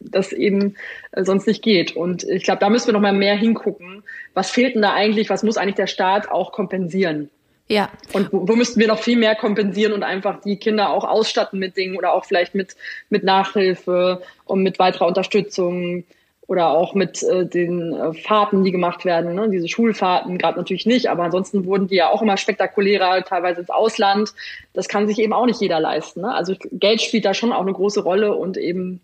das 0.00 0.32
eben 0.32 0.76
äh, 1.10 1.22
sonst 1.22 1.46
nicht 1.46 1.62
geht. 1.62 1.94
Und 1.96 2.24
ich 2.24 2.44
glaube, 2.44 2.60
da 2.60 2.70
müssen 2.70 2.86
wir 2.86 2.94
noch 2.94 3.00
mal 3.00 3.12
mehr 3.12 3.36
hingucken. 3.36 4.04
Was 4.32 4.50
fehlt 4.50 4.74
denn 4.74 4.80
da 4.80 4.94
eigentlich? 4.94 5.28
Was 5.28 5.42
muss 5.42 5.58
eigentlich 5.58 5.74
der 5.74 5.86
Staat 5.86 6.30
auch 6.30 6.50
kompensieren? 6.50 7.28
Ja. 7.72 7.88
Und 8.12 8.30
wo, 8.32 8.46
wo 8.46 8.54
müssten 8.54 8.80
wir 8.80 8.86
noch 8.86 8.98
viel 8.98 9.16
mehr 9.16 9.34
kompensieren 9.34 9.94
und 9.94 10.02
einfach 10.02 10.42
die 10.42 10.56
Kinder 10.56 10.90
auch 10.90 11.04
ausstatten 11.04 11.58
mit 11.58 11.74
Dingen 11.78 11.96
oder 11.96 12.12
auch 12.12 12.26
vielleicht 12.26 12.54
mit, 12.54 12.76
mit 13.08 13.24
Nachhilfe 13.24 14.20
und 14.44 14.62
mit 14.62 14.78
weiterer 14.78 15.06
Unterstützung 15.06 16.04
oder 16.46 16.68
auch 16.68 16.92
mit 16.92 17.22
äh, 17.22 17.46
den 17.46 17.94
äh, 17.94 18.12
Fahrten, 18.12 18.62
die 18.62 18.72
gemacht 18.72 19.06
werden, 19.06 19.34
ne? 19.34 19.48
diese 19.48 19.68
Schulfahrten, 19.68 20.36
gerade 20.36 20.58
natürlich 20.58 20.84
nicht, 20.84 21.08
aber 21.08 21.22
ansonsten 21.22 21.64
wurden 21.64 21.86
die 21.86 21.94
ja 21.94 22.10
auch 22.10 22.20
immer 22.20 22.36
spektakulärer, 22.36 23.24
teilweise 23.24 23.60
ins 23.60 23.70
Ausland. 23.70 24.34
Das 24.74 24.86
kann 24.86 25.06
sich 25.06 25.18
eben 25.18 25.32
auch 25.32 25.46
nicht 25.46 25.62
jeder 25.62 25.80
leisten. 25.80 26.20
Ne? 26.20 26.34
Also 26.34 26.54
Geld 26.72 27.00
spielt 27.00 27.24
da 27.24 27.32
schon 27.32 27.54
auch 27.54 27.62
eine 27.62 27.72
große 27.72 28.02
Rolle 28.02 28.34
und 28.34 28.58
eben 28.58 29.00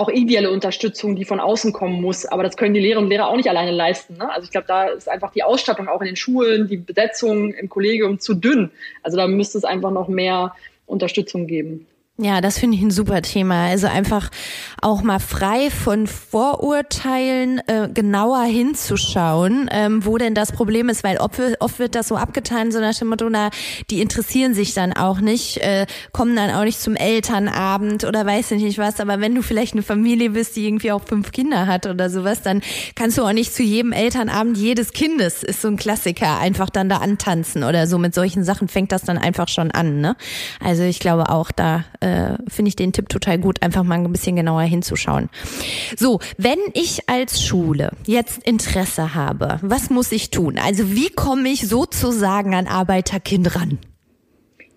auch 0.00 0.08
ideelle 0.08 0.50
Unterstützung, 0.50 1.14
die 1.14 1.24
von 1.24 1.40
außen 1.40 1.72
kommen 1.72 2.00
muss. 2.00 2.24
Aber 2.26 2.42
das 2.42 2.56
können 2.56 2.74
die 2.74 2.80
Lehrerinnen 2.80 3.04
und 3.04 3.10
Lehrer 3.10 3.28
auch 3.28 3.36
nicht 3.36 3.48
alleine 3.48 3.70
leisten. 3.70 4.16
Ne? 4.16 4.32
Also 4.32 4.44
ich 4.44 4.50
glaube, 4.50 4.66
da 4.66 4.86
ist 4.86 5.08
einfach 5.08 5.30
die 5.30 5.42
Ausstattung 5.42 5.88
auch 5.88 6.00
in 6.00 6.06
den 6.06 6.16
Schulen, 6.16 6.68
die 6.68 6.78
Besetzung 6.78 7.52
im 7.52 7.68
Kollegium 7.68 8.18
zu 8.18 8.34
dünn. 8.34 8.70
Also 9.02 9.16
da 9.16 9.28
müsste 9.28 9.58
es 9.58 9.64
einfach 9.64 9.90
noch 9.90 10.08
mehr 10.08 10.54
Unterstützung 10.86 11.46
geben. 11.46 11.86
Ja, 12.22 12.42
das 12.42 12.58
finde 12.58 12.76
ich 12.76 12.82
ein 12.82 12.90
super 12.90 13.22
Thema. 13.22 13.68
Also 13.68 13.86
einfach 13.86 14.28
auch 14.82 15.00
mal 15.00 15.20
frei 15.20 15.70
von 15.70 16.06
Vorurteilen 16.06 17.62
äh, 17.66 17.88
genauer 17.88 18.42
hinzuschauen, 18.42 19.70
ähm, 19.72 20.04
wo 20.04 20.18
denn 20.18 20.34
das 20.34 20.52
Problem 20.52 20.90
ist, 20.90 21.02
weil 21.02 21.16
oft, 21.16 21.40
oft 21.60 21.78
wird 21.78 21.94
das 21.94 22.08
so 22.08 22.16
abgetan, 22.16 22.72
so 22.72 22.80
nach 22.80 22.94
dem 22.94 23.08
Motto, 23.08 23.30
na, 23.30 23.48
die 23.88 24.02
interessieren 24.02 24.52
sich 24.52 24.74
dann 24.74 24.92
auch 24.92 25.20
nicht, 25.20 25.58
äh, 25.58 25.86
kommen 26.12 26.36
dann 26.36 26.50
auch 26.50 26.64
nicht 26.64 26.78
zum 26.78 26.94
Elternabend 26.94 28.04
oder 28.04 28.26
weiß 28.26 28.50
ich 28.50 28.62
nicht 28.62 28.76
was. 28.76 29.00
Aber 29.00 29.18
wenn 29.22 29.34
du 29.34 29.40
vielleicht 29.40 29.72
eine 29.72 29.82
Familie 29.82 30.30
bist, 30.30 30.56
die 30.56 30.66
irgendwie 30.66 30.92
auch 30.92 31.02
fünf 31.02 31.32
Kinder 31.32 31.66
hat 31.66 31.86
oder 31.86 32.10
sowas, 32.10 32.42
dann 32.42 32.60
kannst 32.96 33.16
du 33.16 33.22
auch 33.22 33.32
nicht 33.32 33.54
zu 33.54 33.62
jedem 33.62 33.92
Elternabend 33.92 34.58
jedes 34.58 34.92
Kindes, 34.92 35.42
ist 35.42 35.62
so 35.62 35.68
ein 35.68 35.78
Klassiker, 35.78 36.38
einfach 36.38 36.68
dann 36.68 36.90
da 36.90 36.98
antanzen 36.98 37.64
oder 37.64 37.86
so. 37.86 37.96
Mit 37.96 38.14
solchen 38.14 38.44
Sachen 38.44 38.68
fängt 38.68 38.92
das 38.92 39.04
dann 39.04 39.16
einfach 39.16 39.48
schon 39.48 39.70
an. 39.70 40.02
Ne? 40.02 40.16
Also 40.62 40.82
ich 40.82 40.98
glaube 40.98 41.30
auch 41.30 41.50
da. 41.50 41.84
Äh, 42.00 42.09
äh, 42.10 42.50
finde 42.50 42.68
ich 42.68 42.76
den 42.76 42.92
Tipp 42.92 43.08
total 43.08 43.38
gut, 43.38 43.62
einfach 43.62 43.82
mal 43.82 43.94
ein 43.94 44.12
bisschen 44.12 44.36
genauer 44.36 44.62
hinzuschauen. 44.62 45.28
So, 45.96 46.20
wenn 46.36 46.58
ich 46.74 47.08
als 47.08 47.42
Schule 47.42 47.90
jetzt 48.06 48.42
Interesse 48.44 49.14
habe, 49.14 49.58
was 49.62 49.90
muss 49.90 50.12
ich 50.12 50.30
tun? 50.30 50.58
Also 50.58 50.90
wie 50.90 51.10
komme 51.10 51.48
ich 51.48 51.68
sozusagen 51.68 52.54
an 52.54 52.66
Arbeiterkind 52.66 53.54
ran? 53.56 53.78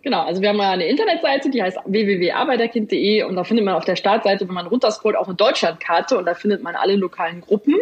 Genau, 0.04 0.22
also 0.22 0.42
wir 0.42 0.50
haben 0.50 0.60
eine 0.60 0.86
Internetseite, 0.86 1.50
die 1.50 1.64
heißt 1.64 1.78
www.arbeiterkind.de 1.86 3.24
und 3.24 3.38
da 3.38 3.46
findet 3.46 3.66
man 3.66 3.76
auf 3.76 3.86
der 3.86 3.96
Startseite, 3.96 4.46
wenn 4.48 4.54
man 4.54 4.68
runterscrollt, 4.68 5.16
auch 5.16 5.28
eine 5.28 5.36
Deutschlandkarte 5.36 6.18
und 6.18 6.26
da 6.26 6.34
findet 6.34 6.62
man 6.62 6.76
alle 6.76 6.98
lokalen 6.98 7.40
Gruppen. 7.40 7.76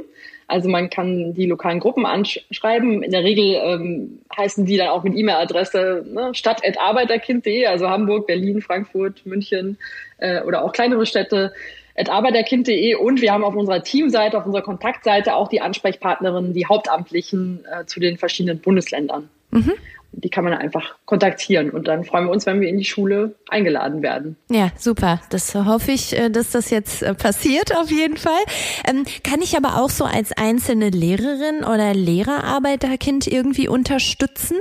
Also 0.52 0.68
man 0.68 0.90
kann 0.90 1.34
die 1.34 1.46
lokalen 1.46 1.80
Gruppen 1.80 2.06
anschreiben. 2.06 3.04
In 3.04 3.12
der 3.12 3.24
Regel 3.24 3.56
ähm, 3.64 4.20
heißen 4.36 4.66
die 4.66 4.76
dann 4.76 4.90
auch 4.90 5.04
mit 5.04 5.16
E-Mail-Adresse 5.16 6.06
ne, 6.06 6.32
stadt.arbeiterkind.de, 6.34 7.68
also 7.68 7.90
Hamburg, 7.90 8.28
Berlin, 8.28 8.62
Frankfurt, 8.62 9.26
München 9.26 9.78
äh, 10.18 10.42
oder 10.42 10.66
auch 10.66 10.74
kleinere 10.74 11.06
Städte 11.06 11.54
arbeiterkind.de 11.96 12.96
und 12.96 13.22
wir 13.22 13.32
haben 13.32 13.44
auf 13.44 13.56
unserer 13.56 13.84
Teamseite, 13.84 14.38
auf 14.38 14.46
unserer 14.46 14.64
Kontaktseite 14.64 15.36
auch 15.36 15.50
die 15.50 15.62
Ansprechpartnerinnen, 15.62 16.54
die 16.54 16.66
Hauptamtlichen 16.66 17.64
äh, 17.66 17.86
zu 17.86 18.00
den 18.00 18.18
verschiedenen 18.18 18.60
Bundesländern. 18.60 19.30
Mhm 19.52 19.74
die 20.14 20.30
kann 20.30 20.44
man 20.44 20.54
einfach 20.54 20.98
kontaktieren 21.06 21.70
und 21.70 21.88
dann 21.88 22.04
freuen 22.04 22.26
wir 22.26 22.32
uns, 22.32 22.46
wenn 22.46 22.60
wir 22.60 22.68
in 22.68 22.78
die 22.78 22.86
Schule 22.86 23.36
eingeladen 23.50 24.02
werden. 24.02 24.36
Ja, 24.50 24.72
super. 24.78 25.22
Das 25.30 25.56
hoffe 25.56 25.92
ich, 25.92 26.18
äh, 26.18 26.30
dass 26.30 26.52
das 26.52 26.70
jetzt 26.70 27.02
äh, 27.02 27.14
passiert 27.14 27.76
auf 27.76 27.90
jeden 27.90 28.18
Fall. 28.18 28.42
Ähm, 28.88 29.06
kann 29.24 29.42
ich 29.42 29.56
aber 29.56 29.82
auch 29.82 29.90
so 29.90 30.04
als 30.04 30.32
einzelne 30.34 30.90
Lehrerin 30.90 31.64
oder 31.64 31.94
Lehrerarbeiterkind 31.94 33.28
irgendwie 33.28 33.68
unterstützen? 33.68 34.58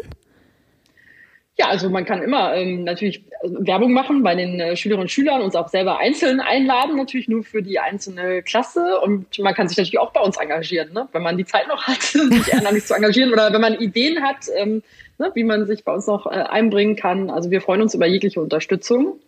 Ja, 1.59 1.69
also 1.69 1.91
man 1.91 2.05
kann 2.05 2.23
immer 2.23 2.55
ähm, 2.55 2.85
natürlich 2.85 3.25
Werbung 3.43 3.93
machen 3.93 4.23
bei 4.23 4.35
den 4.35 4.61
äh, 4.61 4.77
Schülerinnen 4.77 5.05
und 5.05 5.11
Schülern, 5.11 5.41
uns 5.41 5.57
auch 5.57 5.69
selber 5.69 5.99
einzeln 5.99 6.41
einladen, 6.41 6.97
natürlich 6.97 7.29
nur 7.29 7.43
für 7.43 7.63
die 7.63 7.79
einzelne 7.79 8.43
Klasse. 8.43 9.01
Und 9.01 9.39
man 9.39 9.55
kann 9.55 9.69
sich 9.69 9.79
natürlich 9.79 9.99
auch 9.99 10.13
bei 10.13 10.21
uns 10.21 10.37
engagieren, 10.37 10.93
ne? 10.93 11.09
wenn 11.13 11.23
man 11.23 11.39
die 11.39 11.47
Zeit 11.47 11.67
noch 11.69 11.85
hat, 11.87 12.03
sich 12.03 12.53
ehrenamtlich 12.53 12.85
zu 12.85 12.95
engagieren 12.95 13.33
oder 13.33 13.53
wenn 13.53 13.61
man 13.61 13.75
Ideen 13.81 14.23
hat, 14.23 14.47
ähm, 14.57 14.83
ne, 15.19 15.31
wie 15.35 15.45
man 15.45 15.67
sich 15.67 15.85
bei 15.85 15.93
uns 15.93 16.07
noch 16.07 16.27
äh, 16.27 16.31
einbringen 16.31 16.97
kann. 16.97 17.31
Also 17.31 17.51
wir 17.51 17.63
freuen 17.63 17.81
uns 17.81 17.95
über 17.95 18.07
jegliche 18.07 18.41
Unterstützung. 18.41 19.19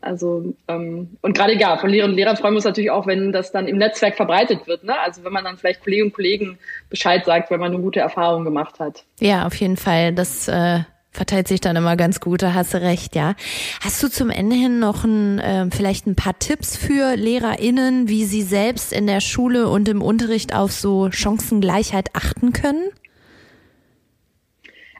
Also 0.00 0.54
ähm, 0.68 1.16
und 1.22 1.36
gerade 1.36 1.56
ja, 1.56 1.76
von 1.78 1.90
Lehrern 1.90 2.10
und 2.10 2.16
Lehrern 2.16 2.36
freuen 2.36 2.52
wir 2.52 2.58
uns 2.58 2.64
natürlich 2.64 2.90
auch, 2.90 3.06
wenn 3.06 3.32
das 3.32 3.50
dann 3.50 3.66
im 3.66 3.78
Netzwerk 3.78 4.16
verbreitet 4.16 4.66
wird. 4.66 4.84
Ne? 4.84 4.96
Also 5.00 5.24
wenn 5.24 5.32
man 5.32 5.44
dann 5.44 5.56
vielleicht 5.56 5.82
Kolleginnen 5.82 6.10
und 6.10 6.14
Kollegen 6.14 6.58
Bescheid 6.90 7.24
sagt, 7.24 7.50
wenn 7.50 7.60
man 7.60 7.72
eine 7.72 7.82
gute 7.82 8.00
Erfahrung 8.00 8.44
gemacht 8.44 8.78
hat. 8.78 9.04
Ja, 9.20 9.46
auf 9.46 9.54
jeden 9.54 9.76
Fall. 9.76 10.12
Das 10.12 10.48
äh 10.48 10.80
verteilt 11.18 11.48
sich 11.48 11.60
dann 11.60 11.74
immer 11.74 11.96
ganz 11.96 12.20
gut, 12.20 12.42
da 12.42 12.54
hast 12.54 12.72
du 12.74 12.80
recht, 12.80 13.16
ja. 13.16 13.34
Hast 13.82 14.00
du 14.02 14.08
zum 14.08 14.30
Ende 14.30 14.54
hin 14.54 14.78
noch 14.78 15.02
ein, 15.02 15.40
äh, 15.40 15.66
vielleicht 15.68 16.06
ein 16.06 16.14
paar 16.14 16.38
Tipps 16.38 16.76
für 16.76 17.16
LehrerInnen, 17.16 18.08
wie 18.08 18.24
sie 18.24 18.42
selbst 18.42 18.92
in 18.92 19.08
der 19.08 19.20
Schule 19.20 19.68
und 19.68 19.88
im 19.88 20.00
Unterricht 20.00 20.54
auf 20.54 20.70
so 20.70 21.10
Chancengleichheit 21.10 22.10
achten 22.14 22.52
können? 22.52 22.84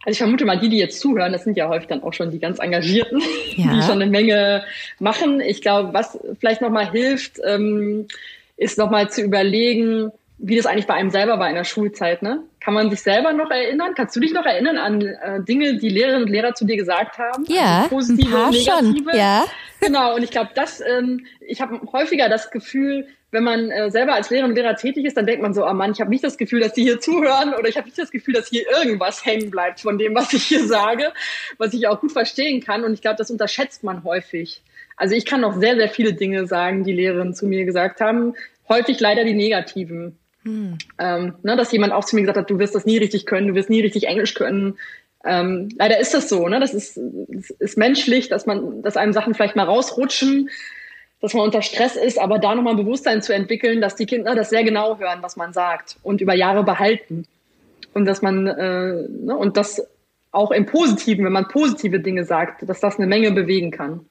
Also 0.04 0.10
ich 0.10 0.18
vermute 0.18 0.44
mal, 0.44 0.58
die, 0.58 0.68
die 0.68 0.78
jetzt 0.78 0.98
zuhören, 0.98 1.32
das 1.32 1.44
sind 1.44 1.56
ja 1.56 1.68
häufig 1.68 1.86
dann 1.86 2.02
auch 2.02 2.12
schon 2.12 2.32
die 2.32 2.40
ganz 2.40 2.58
Engagierten, 2.58 3.22
ja. 3.56 3.74
die 3.74 3.82
schon 3.82 4.02
eine 4.02 4.10
Menge 4.10 4.64
machen. 4.98 5.40
Ich 5.40 5.62
glaube, 5.62 5.94
was 5.94 6.18
vielleicht 6.40 6.62
nochmal 6.62 6.90
hilft, 6.90 7.38
ähm, 7.46 8.08
ist 8.56 8.76
nochmal 8.76 9.08
zu 9.08 9.22
überlegen, 9.22 10.10
wie 10.38 10.56
das 10.56 10.66
eigentlich 10.66 10.88
bei 10.88 10.94
einem 10.94 11.10
selber 11.10 11.38
war 11.38 11.48
in 11.48 11.54
der 11.54 11.64
Schulzeit. 11.64 12.22
Ne? 12.22 12.40
Kann 12.60 12.74
man 12.74 12.90
sich 12.90 13.02
selber 13.02 13.32
noch 13.32 13.50
erinnern? 13.50 13.94
Kannst 13.94 14.16
du 14.16 14.20
dich 14.20 14.32
noch 14.32 14.44
erinnern 14.44 14.78
an 14.78 15.00
äh, 15.00 15.42
Dinge, 15.42 15.76
die 15.76 15.88
Lehrerinnen 15.88 16.24
und 16.24 16.30
Lehrer 16.30 16.54
zu 16.54 16.64
dir 16.64 16.76
gesagt 16.76 17.18
haben? 17.18 17.44
Ja, 17.46 17.82
also 17.82 17.88
positive 17.90 18.36
ein 18.36 18.50
negative. 18.50 19.10
Schon, 19.10 19.18
ja. 19.18 19.44
Genau, 19.80 20.16
und 20.16 20.24
ich 20.24 20.32
glaube, 20.32 20.50
das, 20.56 20.80
ähm, 20.80 21.24
ich 21.38 21.60
habe 21.60 21.80
häufiger 21.92 22.28
das 22.28 22.50
Gefühl, 22.50 23.06
wenn 23.30 23.44
man 23.44 23.70
äh, 23.70 23.90
selber 23.90 24.14
als 24.14 24.30
Lehrerin 24.30 24.50
und 24.50 24.56
Lehrer 24.56 24.74
tätig 24.74 25.04
ist, 25.04 25.16
dann 25.16 25.26
denkt 25.26 25.42
man 25.42 25.52
so, 25.54 25.66
oh 25.66 25.72
Mann, 25.72 25.92
ich 25.92 26.00
habe 26.00 26.10
nicht 26.10 26.24
das 26.24 26.38
Gefühl, 26.38 26.60
dass 26.60 26.72
die 26.72 26.82
hier 26.82 26.98
zuhören 26.98 27.54
oder 27.54 27.68
ich 27.68 27.76
habe 27.76 27.86
nicht 27.86 27.98
das 27.98 28.10
Gefühl, 28.10 28.34
dass 28.34 28.48
hier 28.48 28.64
irgendwas 28.70 29.24
hängen 29.24 29.50
bleibt 29.50 29.80
von 29.80 29.98
dem, 29.98 30.14
was 30.14 30.32
ich 30.32 30.44
hier 30.44 30.66
sage, 30.66 31.12
was 31.58 31.74
ich 31.74 31.86
auch 31.86 32.00
gut 32.00 32.12
verstehen 32.12 32.60
kann. 32.62 32.84
Und 32.84 32.94
ich 32.94 33.02
glaube, 33.02 33.16
das 33.16 33.30
unterschätzt 33.30 33.84
man 33.84 34.02
häufig. 34.04 34.62
Also 34.96 35.14
ich 35.14 35.26
kann 35.26 35.42
noch 35.42 35.58
sehr, 35.58 35.76
sehr 35.76 35.88
viele 35.88 36.14
Dinge 36.14 36.46
sagen, 36.46 36.84
die 36.84 36.92
Lehrerinnen 36.92 37.34
zu 37.34 37.46
mir 37.46 37.64
gesagt 37.64 38.00
haben. 38.00 38.34
Häufig 38.68 38.98
leider 38.98 39.24
die 39.24 39.34
negativen. 39.34 40.18
Hm. 40.48 40.78
Ähm, 40.98 41.34
ne, 41.42 41.56
dass 41.56 41.72
jemand 41.72 41.92
auch 41.92 42.04
zu 42.04 42.16
mir 42.16 42.22
gesagt 42.22 42.38
hat, 42.38 42.50
du 42.50 42.58
wirst 42.58 42.74
das 42.74 42.86
nie 42.86 42.98
richtig 42.98 43.26
können, 43.26 43.48
du 43.48 43.54
wirst 43.54 43.70
nie 43.70 43.80
richtig 43.80 44.06
Englisch 44.06 44.34
können. 44.34 44.78
Ähm, 45.24 45.68
leider 45.76 45.98
ist 45.98 46.14
das 46.14 46.28
so, 46.28 46.48
ne? 46.48 46.60
Das 46.60 46.72
ist, 46.72 46.98
das 47.28 47.50
ist 47.50 47.76
menschlich, 47.76 48.28
dass 48.28 48.46
man, 48.46 48.82
dass 48.82 48.96
einem 48.96 49.12
Sachen 49.12 49.34
vielleicht 49.34 49.56
mal 49.56 49.64
rausrutschen 49.64 50.48
dass 51.20 51.34
man 51.34 51.44
unter 51.44 51.62
Stress 51.62 51.96
ist, 51.96 52.18
aber 52.18 52.38
da 52.38 52.54
nochmal 52.54 52.74
ein 52.74 52.84
Bewusstsein 52.84 53.22
zu 53.22 53.34
entwickeln, 53.34 53.80
dass 53.80 53.96
die 53.96 54.06
Kinder 54.06 54.34
das 54.34 54.50
sehr 54.50 54.62
genau 54.62 54.98
hören, 54.98 55.18
was 55.20 55.36
man 55.36 55.52
sagt 55.52 55.96
und 56.02 56.20
über 56.20 56.34
Jahre 56.34 56.64
behalten. 56.64 57.26
Und 57.92 58.04
dass 58.04 58.22
man, 58.22 58.46
äh, 58.46 59.08
ne, 59.08 59.36
und 59.36 59.56
das 59.56 59.84
auch 60.30 60.50
im 60.52 60.66
Positiven, 60.66 61.24
wenn 61.24 61.32
man 61.32 61.48
positive 61.48 62.00
Dinge 62.00 62.24
sagt, 62.24 62.68
dass 62.68 62.80
das 62.80 62.98
eine 62.98 63.06
Menge 63.06 63.32
bewegen 63.32 63.70
kann. 63.70 64.06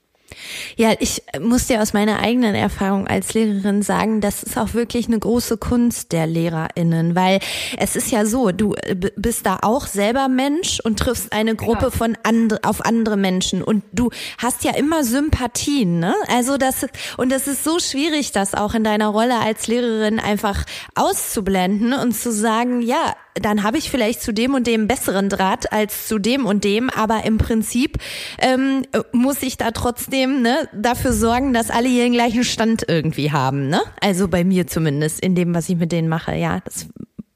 Ja, 0.76 0.94
ich 1.00 1.24
muss 1.40 1.68
dir 1.68 1.82
aus 1.82 1.94
meiner 1.94 2.20
eigenen 2.20 2.54
Erfahrung 2.54 3.08
als 3.08 3.34
Lehrerin 3.34 3.82
sagen, 3.82 4.22
das 4.22 4.44
ist 4.44 4.58
auch 4.58 4.74
wirklich 4.74 5.08
eine 5.08 5.18
große 5.18 5.58
Kunst 5.58 6.12
der 6.12 6.28
LehrerInnen, 6.28 7.16
weil 7.16 7.40
es 7.78 7.96
ist 7.96 8.12
ja 8.12 8.26
so, 8.26 8.52
du 8.52 8.74
äh, 8.76 8.96
bist 9.16 9.46
da 9.46 9.60
auch 9.62 9.88
selber 9.88 10.28
Mensch 10.28 10.80
und 10.82 11.00
triffst 11.00 11.32
eine 11.34 11.56
Gruppe 11.56 11.92
von 11.92 12.18
andre, 12.24 12.60
auf 12.64 12.86
andere 12.86 13.18
Menschen 13.18 13.64
und 13.64 13.84
du 13.94 14.10
hast 14.38 14.64
ja 14.64 14.76
immer 14.76 15.04
Sympathien, 15.04 16.00
ne? 16.00 16.14
Also 16.28 16.58
das, 16.58 16.86
und 17.18 17.32
das 17.32 17.48
ist 17.48 17.64
so 17.64 17.80
schwierig, 17.80 18.32
das 18.32 18.54
auch 18.54 18.74
in 18.74 18.84
deiner 18.84 19.08
Rolle 19.08 19.40
als 19.40 19.68
Lehrerin 19.68 20.20
einfach 20.20 20.64
auszublenden 20.96 21.94
und 21.94 22.14
zu 22.14 22.32
sagen, 22.32 22.82
ja, 22.82 23.16
dann 23.42 23.64
habe 23.64 23.78
ich 23.78 23.90
vielleicht 23.90 24.22
zu 24.22 24.34
dem 24.34 24.54
und 24.54 24.68
dem 24.68 24.88
besseren 24.88 25.30
Draht 25.30 25.72
als 25.72 26.08
zu 26.08 26.20
dem 26.20 26.46
und 26.46 26.64
dem, 26.64 26.90
aber 26.90 27.26
im 27.26 27.38
Prinzip 27.38 27.98
ähm, 28.40 28.84
muss 29.12 29.42
ich 29.44 29.58
da 29.58 29.72
trotzdem 29.72 30.42
ne, 30.42 30.68
dafür 30.74 31.14
sorgen, 31.14 31.54
dass 31.54 31.70
alle 31.70 31.88
hier 31.88 32.04
den 32.04 32.14
gleichen 32.14 32.44
Stand 32.44 32.86
irgendwie 32.88 33.32
haben. 33.32 33.70
Ne? 33.70 33.82
Also 34.02 34.28
bei 34.28 34.44
mir 34.44 34.68
zumindest, 34.68 35.20
in 35.20 35.36
dem, 35.36 35.54
was 35.54 35.70
ich 35.70 35.78
mit 35.78 35.92
denen 35.92 36.10
mache. 36.10 36.36
Ja, 36.36 36.60
das 36.64 36.88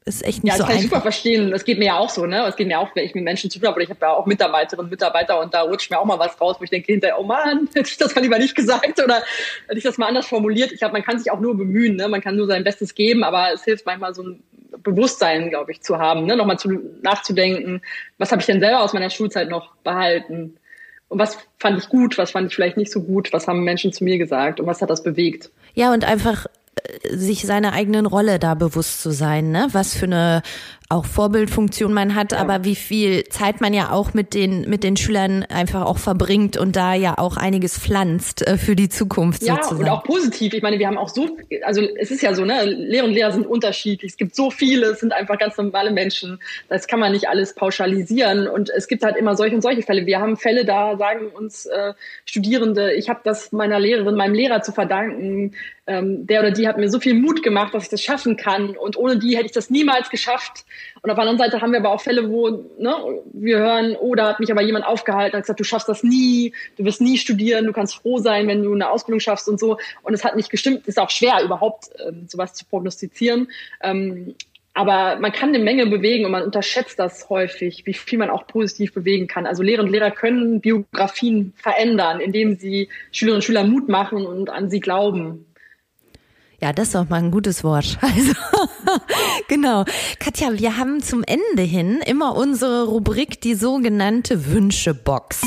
ist 0.05 0.25
echt 0.25 0.43
nicht 0.43 0.53
ja, 0.53 0.57
so 0.57 0.63
einfach. 0.63 0.69
Ja, 0.69 0.75
kann 0.75 0.83
ich 0.83 0.89
super 0.89 1.01
verstehen. 1.01 1.51
Das 1.51 1.63
geht 1.63 1.77
mir 1.77 1.85
ja 1.85 1.97
auch 1.97 2.09
so, 2.09 2.25
ne? 2.25 2.45
Es 2.47 2.55
geht 2.55 2.67
mir 2.67 2.79
auch, 2.79 2.89
wenn 2.95 3.05
ich 3.05 3.13
mit 3.13 3.23
Menschen 3.23 3.51
zu 3.51 3.59
tun 3.59 3.67
habe, 3.67 3.75
oder 3.75 3.83
ich 3.83 3.89
habe 3.89 3.99
ja 4.01 4.13
auch 4.13 4.25
Mitarbeiterinnen 4.25 4.85
und 4.85 4.91
Mitarbeiter 4.91 5.39
und 5.39 5.53
da 5.53 5.61
rutscht 5.61 5.91
mir 5.91 5.99
auch 5.99 6.05
mal 6.05 6.17
was 6.17 6.39
raus, 6.41 6.55
wo 6.57 6.63
ich 6.63 6.71
denke 6.71 6.91
hinterher, 6.91 7.19
oh 7.19 7.23
Mann, 7.23 7.69
hätte 7.73 7.89
ich 7.89 7.97
das 7.97 8.15
mal 8.15 8.21
lieber 8.21 8.39
nicht 8.39 8.55
gesagt 8.55 8.99
oder 8.99 9.21
hätte 9.67 9.77
ich 9.77 9.83
das 9.83 9.97
mal 9.97 10.07
anders 10.07 10.25
formuliert. 10.25 10.71
Ich 10.71 10.79
glaube, 10.79 10.93
man 10.93 11.03
kann 11.03 11.19
sich 11.19 11.31
auch 11.31 11.39
nur 11.39 11.55
bemühen, 11.55 11.97
ne? 11.97 12.07
Man 12.07 12.21
kann 12.21 12.35
nur 12.35 12.47
sein 12.47 12.63
Bestes 12.63 12.95
geben, 12.95 13.23
aber 13.23 13.53
es 13.53 13.63
hilft 13.63 13.85
manchmal 13.85 14.15
so 14.15 14.23
ein 14.23 14.43
Bewusstsein, 14.83 15.49
glaube 15.49 15.71
ich, 15.71 15.81
zu 15.81 15.97
haben, 15.97 16.25
ne? 16.25 16.35
nochmal 16.35 16.57
zu, 16.57 16.69
nachzudenken, 17.01 17.81
was 18.17 18.31
habe 18.31 18.41
ich 18.41 18.45
denn 18.45 18.59
selber 18.59 18.81
aus 18.81 18.93
meiner 18.93 19.09
Schulzeit 19.09 19.49
noch 19.49 19.75
behalten? 19.83 20.57
Und 21.09 21.19
was 21.19 21.37
fand 21.59 21.77
ich 21.77 21.89
gut, 21.89 22.17
was 22.17 22.31
fand 22.31 22.47
ich 22.47 22.55
vielleicht 22.55 22.77
nicht 22.77 22.91
so 22.91 23.03
gut, 23.03 23.33
was 23.33 23.47
haben 23.47 23.63
Menschen 23.63 23.91
zu 23.91 24.03
mir 24.03 24.17
gesagt 24.17 24.61
und 24.61 24.65
was 24.65 24.81
hat 24.81 24.89
das 24.89 25.03
bewegt? 25.03 25.51
Ja, 25.73 25.93
und 25.93 26.05
einfach 26.05 26.47
sich 27.09 27.45
seiner 27.45 27.73
eigenen 27.73 28.05
Rolle 28.05 28.39
da 28.39 28.55
bewusst 28.55 29.01
zu 29.01 29.11
sein, 29.11 29.51
ne? 29.51 29.67
Was 29.71 29.93
für 29.93 30.05
eine 30.05 30.41
auch 30.91 31.05
Vorbildfunktion 31.05 31.93
man 31.93 32.15
hat, 32.15 32.33
ja. 32.33 32.39
aber 32.39 32.63
wie 32.63 32.75
viel 32.75 33.23
Zeit 33.25 33.61
man 33.61 33.73
ja 33.73 33.91
auch 33.91 34.13
mit 34.13 34.33
den 34.33 34.69
mit 34.69 34.83
den 34.83 34.97
Schülern 34.97 35.43
einfach 35.43 35.85
auch 35.85 35.97
verbringt 35.97 36.57
und 36.57 36.75
da 36.75 36.93
ja 36.93 37.17
auch 37.17 37.37
einiges 37.37 37.77
pflanzt 37.77 38.45
äh, 38.45 38.57
für 38.57 38.75
die 38.75 38.89
Zukunft 38.89 39.41
ja, 39.43 39.55
sozusagen. 39.55 39.83
und 39.83 39.89
auch 39.89 40.03
positiv. 40.03 40.53
Ich 40.53 40.61
meine, 40.61 40.79
wir 40.79 40.87
haben 40.87 40.97
auch 40.97 41.09
so, 41.09 41.37
also 41.63 41.81
es 41.81 42.11
ist 42.11 42.21
ja 42.21 42.33
so, 42.33 42.45
ne, 42.45 42.65
Lehrer 42.65 43.05
und 43.05 43.13
Lehrer 43.13 43.31
sind 43.31 43.47
unterschiedlich. 43.47 44.11
Es 44.11 44.17
gibt 44.17 44.35
so 44.35 44.51
viele, 44.51 44.87
es 44.87 44.99
sind 44.99 45.13
einfach 45.13 45.39
ganz 45.39 45.57
normale 45.57 45.91
Menschen. 45.91 46.39
Das 46.67 46.87
kann 46.87 46.99
man 46.99 47.13
nicht 47.13 47.29
alles 47.29 47.55
pauschalisieren 47.55 48.47
und 48.47 48.69
es 48.69 48.87
gibt 48.87 49.03
halt 49.03 49.15
immer 49.15 49.35
solche 49.35 49.55
und 49.55 49.61
solche 49.61 49.81
Fälle. 49.81 50.05
Wir 50.05 50.19
haben 50.19 50.37
Fälle, 50.37 50.65
da 50.65 50.97
sagen 50.97 51.27
uns 51.27 51.65
äh, 51.65 51.93
Studierende, 52.25 52.93
ich 52.93 53.09
habe 53.09 53.21
das 53.23 53.51
meiner 53.51 53.79
Lehrerin, 53.79 54.15
meinem 54.15 54.33
Lehrer 54.33 54.61
zu 54.61 54.71
verdanken. 54.71 55.53
Ähm, 55.87 56.27
der 56.27 56.41
oder 56.41 56.51
die 56.51 56.67
hat 56.67 56.77
mir 56.77 56.89
so 56.89 56.99
viel 56.99 57.15
Mut 57.15 57.41
gemacht, 57.43 57.73
dass 57.73 57.83
ich 57.83 57.89
das 57.89 58.01
schaffen 58.01 58.37
kann 58.37 58.77
und 58.77 58.97
ohne 58.97 59.17
die 59.17 59.35
hätte 59.35 59.47
ich 59.47 59.51
das 59.51 59.69
niemals 59.69 60.09
geschafft. 60.09 60.65
Und 61.01 61.09
auf 61.09 61.15
der 61.15 61.21
anderen 61.23 61.37
Seite 61.37 61.61
haben 61.61 61.71
wir 61.71 61.79
aber 61.79 61.91
auch 61.91 62.01
Fälle, 62.01 62.29
wo 62.29 62.49
ne, 62.49 62.95
wir 63.33 63.57
hören, 63.57 63.95
oh, 63.99 64.15
da 64.15 64.29
hat 64.29 64.39
mich 64.39 64.51
aber 64.51 64.61
jemand 64.61 64.85
aufgehalten, 64.85 65.37
hat 65.37 65.43
gesagt, 65.43 65.59
du 65.59 65.63
schaffst 65.63 65.89
das 65.89 66.03
nie, 66.03 66.53
du 66.77 66.85
wirst 66.85 67.01
nie 67.01 67.17
studieren, 67.17 67.65
du 67.65 67.73
kannst 67.73 67.95
froh 67.95 68.19
sein, 68.19 68.47
wenn 68.47 68.63
du 68.63 68.73
eine 68.73 68.89
Ausbildung 68.89 69.19
schaffst 69.19 69.47
und 69.47 69.59
so. 69.59 69.77
Und 70.03 70.13
es 70.13 70.23
hat 70.23 70.35
nicht 70.35 70.49
gestimmt, 70.49 70.87
ist 70.87 70.99
auch 70.99 71.09
schwer, 71.09 71.41
überhaupt 71.43 71.89
ähm, 72.07 72.27
sowas 72.27 72.53
zu 72.53 72.65
prognostizieren. 72.65 73.47
Ähm, 73.81 74.35
aber 74.73 75.19
man 75.19 75.33
kann 75.33 75.49
eine 75.49 75.59
Menge 75.59 75.87
bewegen 75.87 76.25
und 76.25 76.31
man 76.31 76.43
unterschätzt 76.43 76.97
das 76.97 77.29
häufig, 77.29 77.85
wie 77.85 77.93
viel 77.93 78.17
man 78.17 78.29
auch 78.29 78.47
positiv 78.47 78.93
bewegen 78.93 79.27
kann. 79.27 79.45
Also 79.45 79.63
Lehrer 79.63 79.83
und 79.83 79.91
Lehrer 79.91 80.11
können 80.11 80.61
Biografien 80.61 81.53
verändern, 81.57 82.21
indem 82.21 82.55
sie 82.55 82.87
Schülerinnen 83.11 83.39
und 83.39 83.43
Schüler 83.43 83.65
Mut 83.65 83.89
machen 83.89 84.25
und 84.25 84.49
an 84.49 84.69
sie 84.69 84.79
glauben. 84.79 85.45
Ja, 86.61 86.73
das 86.73 86.89
ist 86.89 86.95
doch 86.95 87.09
mal 87.09 87.17
ein 87.17 87.31
gutes 87.31 87.63
Wort. 87.63 87.97
Also, 88.11 88.33
genau. 89.47 89.85
Katja, 90.19 90.59
wir 90.59 90.77
haben 90.77 91.01
zum 91.01 91.23
Ende 91.23 91.63
hin 91.63 92.01
immer 92.05 92.35
unsere 92.35 92.85
Rubrik, 92.85 93.41
die 93.41 93.55
sogenannte 93.55 94.45
Wünschebox. 94.47 95.41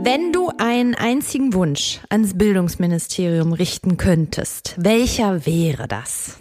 Wenn 0.00 0.32
du 0.32 0.50
einen 0.58 0.94
einzigen 0.94 1.54
Wunsch 1.54 2.00
ans 2.10 2.36
Bildungsministerium 2.36 3.54
richten 3.54 3.96
könntest, 3.96 4.74
welcher 4.76 5.46
wäre 5.46 5.88
das? 5.88 6.38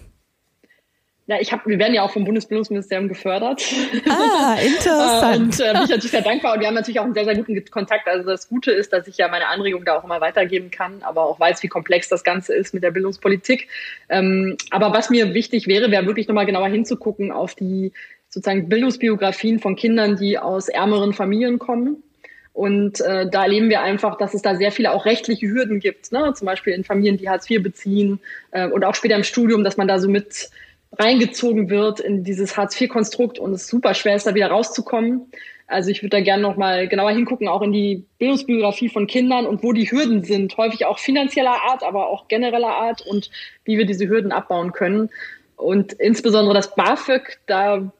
Ja, 1.25 1.37
ich 1.39 1.53
habe, 1.53 1.69
wir 1.69 1.79
werden 1.79 1.93
ja 1.93 2.03
auch 2.03 2.11
vom 2.11 2.25
Bundesbildungsministerium 2.25 3.07
gefördert. 3.07 3.63
Ah, 4.09 4.57
interessant. 4.61 5.39
und 5.39 5.59
äh, 5.61 5.71
bin 5.71 5.83
ich 5.83 5.89
natürlich 5.89 6.11
sehr 6.11 6.21
dankbar 6.21 6.53
und 6.53 6.59
wir 6.59 6.67
haben 6.67 6.73
natürlich 6.73 6.99
auch 6.99 7.05
einen 7.05 7.13
sehr, 7.13 7.23
sehr 7.23 7.35
guten 7.35 7.63
Kontakt. 7.71 8.09
Also 8.09 8.29
das 8.29 8.49
Gute 8.49 8.71
ist, 8.71 8.91
dass 8.91 9.07
ich 9.07 9.17
ja 9.17 9.29
meine 9.29 9.47
Anregungen 9.47 9.85
da 9.85 9.97
auch 9.97 10.03
immer 10.03 10.19
weitergeben 10.19 10.69
kann, 10.69 11.01
aber 11.01 11.23
auch 11.23 11.39
weiß, 11.39 11.63
wie 11.63 11.69
komplex 11.69 12.09
das 12.09 12.25
Ganze 12.25 12.53
ist 12.53 12.73
mit 12.73 12.83
der 12.83 12.91
Bildungspolitik. 12.91 13.69
Ähm, 14.09 14.57
aber 14.69 14.91
was 14.91 15.09
mir 15.09 15.33
wichtig 15.33 15.67
wäre, 15.67 15.91
wäre 15.91 16.05
wirklich 16.05 16.27
nochmal 16.27 16.45
genauer 16.45 16.67
hinzugucken 16.67 17.31
auf 17.31 17.55
die 17.55 17.93
sozusagen 18.27 18.67
Bildungsbiografien 18.67 19.59
von 19.59 19.77
Kindern, 19.77 20.17
die 20.17 20.37
aus 20.37 20.67
ärmeren 20.67 21.13
Familien 21.13 21.57
kommen. 21.57 22.03
Und 22.51 22.99
äh, 22.99 23.29
da 23.29 23.43
erleben 23.43 23.69
wir 23.69 23.81
einfach, 23.81 24.17
dass 24.17 24.33
es 24.33 24.41
da 24.41 24.55
sehr 24.55 24.71
viele 24.71 24.91
auch 24.91 25.05
rechtliche 25.05 25.47
Hürden 25.47 25.79
gibt, 25.79 26.11
ne? 26.11 26.33
zum 26.35 26.45
Beispiel 26.45 26.73
in 26.73 26.83
Familien, 26.83 27.17
die 27.17 27.29
Hartz 27.29 27.49
IV 27.49 27.63
beziehen 27.63 28.19
äh, 28.51 28.67
und 28.67 28.83
auch 28.83 28.93
später 28.93 29.15
im 29.15 29.23
Studium, 29.23 29.63
dass 29.63 29.77
man 29.77 29.87
da 29.87 29.97
so 29.99 30.07
mit 30.07 30.49
reingezogen 30.97 31.69
wird 31.69 31.99
in 31.99 32.23
dieses 32.23 32.57
Hartz-IV-Konstrukt 32.57 33.39
und 33.39 33.53
es 33.53 33.67
super 33.67 33.93
schwer 33.93 34.15
ist, 34.15 34.27
da 34.27 34.35
wieder 34.35 34.47
rauszukommen. 34.47 35.31
Also 35.67 35.89
ich 35.89 36.03
würde 36.03 36.17
da 36.17 36.21
gerne 36.21 36.43
nochmal 36.43 36.87
genauer 36.87 37.11
hingucken, 37.11 37.47
auch 37.47 37.61
in 37.61 37.71
die 37.71 38.05
Bildungsbiografie 38.19 38.89
von 38.89 39.07
Kindern 39.07 39.45
und 39.45 39.63
wo 39.63 39.73
die 39.73 39.89
Hürden 39.89 40.23
sind, 40.23 40.55
häufig 40.57 40.85
auch 40.85 40.99
finanzieller 40.99 41.55
Art, 41.69 41.83
aber 41.83 42.09
auch 42.09 42.27
genereller 42.27 42.75
Art 42.75 43.01
und 43.01 43.29
wie 43.63 43.77
wir 43.77 43.85
diese 43.85 44.07
Hürden 44.07 44.31
abbauen 44.31 44.71
können. 44.71 45.09
Und 45.55 45.93
insbesondere 45.93 46.53
das 46.53 46.75
BAföG, 46.75 47.39
da 47.47 47.91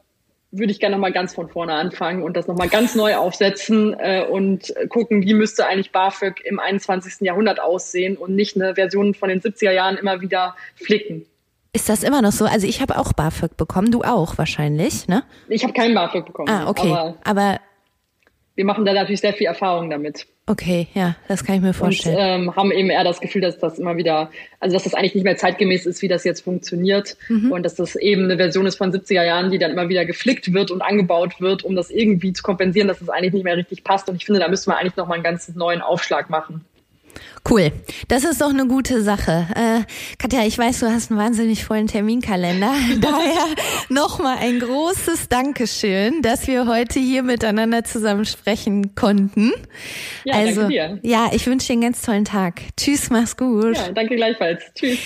würde 0.52 0.72
ich 0.72 0.80
gerne 0.80 0.96
nochmal 0.96 1.14
ganz 1.14 1.34
von 1.34 1.50
vorne 1.50 1.74
anfangen 1.74 2.22
und 2.22 2.38
das 2.38 2.48
nochmal 2.48 2.70
ganz 2.70 2.94
neu 2.94 3.16
aufsetzen 3.16 3.96
äh, 3.98 4.24
und 4.30 4.74
gucken, 4.90 5.24
wie 5.24 5.34
müsste 5.34 5.66
eigentlich 5.66 5.92
BAföG 5.92 6.42
im 6.46 6.60
21. 6.60 7.22
Jahrhundert 7.22 7.60
aussehen 7.60 8.18
und 8.18 8.36
nicht 8.36 8.56
eine 8.56 8.76
Version 8.76 9.16
von 9.16 9.30
den 9.30 9.42
70er 9.42 9.72
Jahren 9.72 9.98
immer 9.98 10.22
wieder 10.22 10.56
flicken. 10.76 11.26
Ist 11.76 11.90
das 11.90 12.04
immer 12.04 12.22
noch 12.22 12.32
so? 12.32 12.46
Also 12.46 12.68
ich 12.68 12.82
habe 12.82 12.98
auch 12.98 13.14
BAföG 13.14 13.58
bekommen, 13.58 13.92
du 13.92 14.04
auch 14.04 14.38
wahrscheinlich, 14.38 15.08
ne? 15.08 15.24
Ich 15.50 15.64
habe 15.64 15.74
keinen 15.74 15.96
BAföG 15.96 16.26
bekommen. 16.26 16.48
Ah, 16.48 16.70
okay. 16.70 16.92
Aber, 16.92 17.16
aber, 17.24 17.60
wir 18.56 18.66
machen 18.66 18.86
da 18.86 18.94
natürlich 18.94 19.22
sehr 19.22 19.34
viel 19.34 19.48
Erfahrung 19.48 19.90
damit. 19.90 20.28
Okay, 20.46 20.88
ja, 20.94 21.16
das 21.28 21.44
kann 21.44 21.56
ich 21.56 21.62
mir 21.62 21.74
vorstellen. 21.74 22.16
Und 22.16 22.48
ähm, 22.48 22.56
haben 22.56 22.72
eben 22.72 22.90
eher 22.90 23.04
das 23.04 23.22
Gefühl, 23.22 23.42
dass 23.42 23.58
das 23.58 23.80
immer 23.80 23.98
wieder, 23.98 24.30
also 24.60 24.76
dass 24.76 24.84
das 24.84 24.94
eigentlich 24.94 25.16
nicht 25.16 25.24
mehr 25.24 25.38
zeitgemäß 25.38 25.86
ist, 25.86 26.02
wie 26.02 26.08
das 26.08 26.26
jetzt 26.26 26.42
funktioniert. 26.42 27.18
Mhm. 27.30 27.52
Und 27.52 27.64
dass 27.64 27.76
das 27.76 27.96
eben 27.96 28.26
eine 28.26 28.38
Version 28.38 28.68
ist 28.68 28.76
von 28.76 28.92
70er 28.92 29.24
Jahren, 29.24 29.50
die 29.52 29.58
dann 29.58 29.72
immer 29.72 29.90
wieder 29.90 30.06
geflickt 30.06 30.54
wird 30.54 30.70
und 30.70 30.82
angebaut 30.82 31.40
wird, 31.40 31.64
um 31.64 31.76
das 31.76 31.90
irgendwie 31.90 32.34
zu 32.34 32.44
kompensieren, 32.44 32.88
dass 32.88 33.00
es 33.00 33.08
das 33.08 33.16
eigentlich 33.16 33.34
nicht 33.34 33.46
mehr 33.46 33.58
richtig 33.58 33.84
passt. 33.84 34.10
Und 34.10 34.18
ich 34.18 34.26
finde, 34.26 34.42
da 34.42 34.50
müssen 34.50 34.70
wir 34.70 34.78
eigentlich 34.78 34.98
nochmal 34.98 35.16
einen 35.16 35.24
ganz 35.24 35.48
neuen 35.56 35.82
Aufschlag 35.82 36.30
machen. 36.30 36.66
Cool. 37.50 37.72
Das 38.08 38.24
ist 38.24 38.40
doch 38.42 38.50
eine 38.50 38.68
gute 38.68 39.02
Sache. 39.02 39.48
Äh, 39.56 39.82
Katja, 40.18 40.46
ich 40.46 40.58
weiß, 40.58 40.80
du 40.80 40.90
hast 40.90 41.12
einen 41.12 41.20
wahnsinnig 41.20 41.66
vollen 41.66 41.88
Terminkalender. 41.88 42.74
Daher 43.02 43.46
nochmal 43.90 44.38
ein 44.40 44.60
großes 44.60 45.28
Dankeschön, 45.28 46.22
dass 46.22 46.48
wir 46.48 46.68
heute 46.68 47.00
hier 47.00 47.22
miteinander 47.22 47.84
zusammen 47.84 48.26
sprechen 48.26 48.96
konnten. 48.96 49.52
Ja, 50.24 50.36
also, 50.36 50.62
danke 50.62 50.74
dir. 50.74 51.00
Ja, 51.04 51.32
ich 51.34 51.46
wünsche 51.46 51.68
dir 51.68 51.74
einen 51.74 51.82
ganz 51.82 52.02
tollen 52.02 52.26
Tag. 52.26 52.62
Tschüss, 52.78 53.10
mach's 53.10 53.36
gut. 53.36 53.76
Ja, 53.76 53.92
danke 53.92 54.16
gleichfalls. 54.16 54.64
Tschüss. 54.74 55.00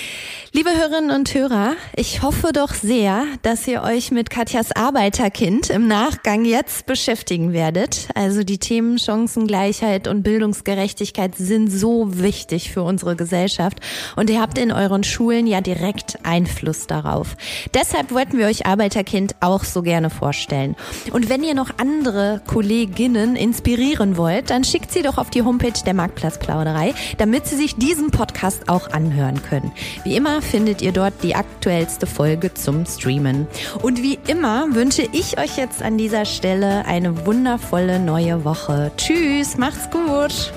Liebe 0.54 0.70
Hörerinnen 0.70 1.12
und 1.12 1.34
Hörer, 1.34 1.76
ich 1.94 2.22
hoffe 2.22 2.54
doch 2.54 2.74
sehr, 2.74 3.26
dass 3.42 3.68
ihr 3.68 3.84
euch 3.84 4.12
mit 4.12 4.30
Katjas 4.30 4.72
Arbeiterkind 4.72 5.70
im 5.70 5.88
Nachgang 5.88 6.46
jetzt 6.46 6.86
beschäftigen 6.86 7.52
werdet. 7.52 8.08
Also 8.16 8.44
die 8.44 8.58
Themen 8.58 8.98
Chancengleichheit 8.98 10.08
und 10.08 10.24
Bildungsgerechtigkeit 10.24 11.36
sind 11.36 11.70
so 11.70 12.18
wichtig 12.18 12.72
für 12.72 12.84
unsere 12.84 13.18
Gesellschaft 13.18 13.80
und 14.16 14.30
ihr 14.30 14.40
habt 14.40 14.58
in 14.58 14.72
euren 14.72 15.04
Schulen 15.04 15.48
ja 15.48 15.60
direkt 15.60 16.20
Einfluss 16.24 16.88
darauf. 16.88 17.36
Deshalb 17.74 18.14
wollten 18.14 18.38
wir 18.38 18.48
euch 18.48 18.66
Arbeiterkind 18.66 19.36
auch 19.42 19.66
so 19.66 19.82
gerne 19.82 20.10
vorstellen. 20.10 20.78
Und 21.12 21.28
wenn 21.28 21.44
ihr 21.44 21.56
noch 21.56 21.72
andere 21.78 22.42
Kolleginnen 22.48 23.36
inspirieren 23.36 24.16
wollt, 24.16 24.50
dann 24.50 24.64
schickt 24.64 24.94
sie 24.94 25.02
doch 25.02 25.18
auf 25.18 25.30
die 25.30 25.42
Homepage 25.42 25.84
der 25.86 25.94
Marktplatzplauderei, 25.94 26.94
damit 27.18 27.48
sie 27.48 27.58
sich 27.58 27.76
diesen 27.76 28.12
Podcast 28.12 28.70
auch 28.70 28.92
anhören 28.92 29.44
können. 29.44 29.74
Wie 30.06 30.16
findet 30.41 30.82
ihr 30.82 30.91
dort 30.91 31.13
die 31.23 31.36
aktuellste 31.36 32.08
Folge 32.08 32.54
zum 32.54 32.86
Streamen. 32.86 33.47
Und 33.82 34.02
wie 34.02 34.19
immer 34.28 34.67
wünsche 34.71 35.08
ich 35.12 35.39
euch 35.39 35.58
jetzt 35.58 35.82
an 35.82 35.97
dieser 35.97 36.26
Stelle 36.26 36.86
eine 36.86 37.26
wundervolle 37.26 38.00
neue 38.00 38.43
Woche. 38.43 38.91
Tschüss, 38.97 39.58
macht's 39.58 39.89
gut! 39.89 40.52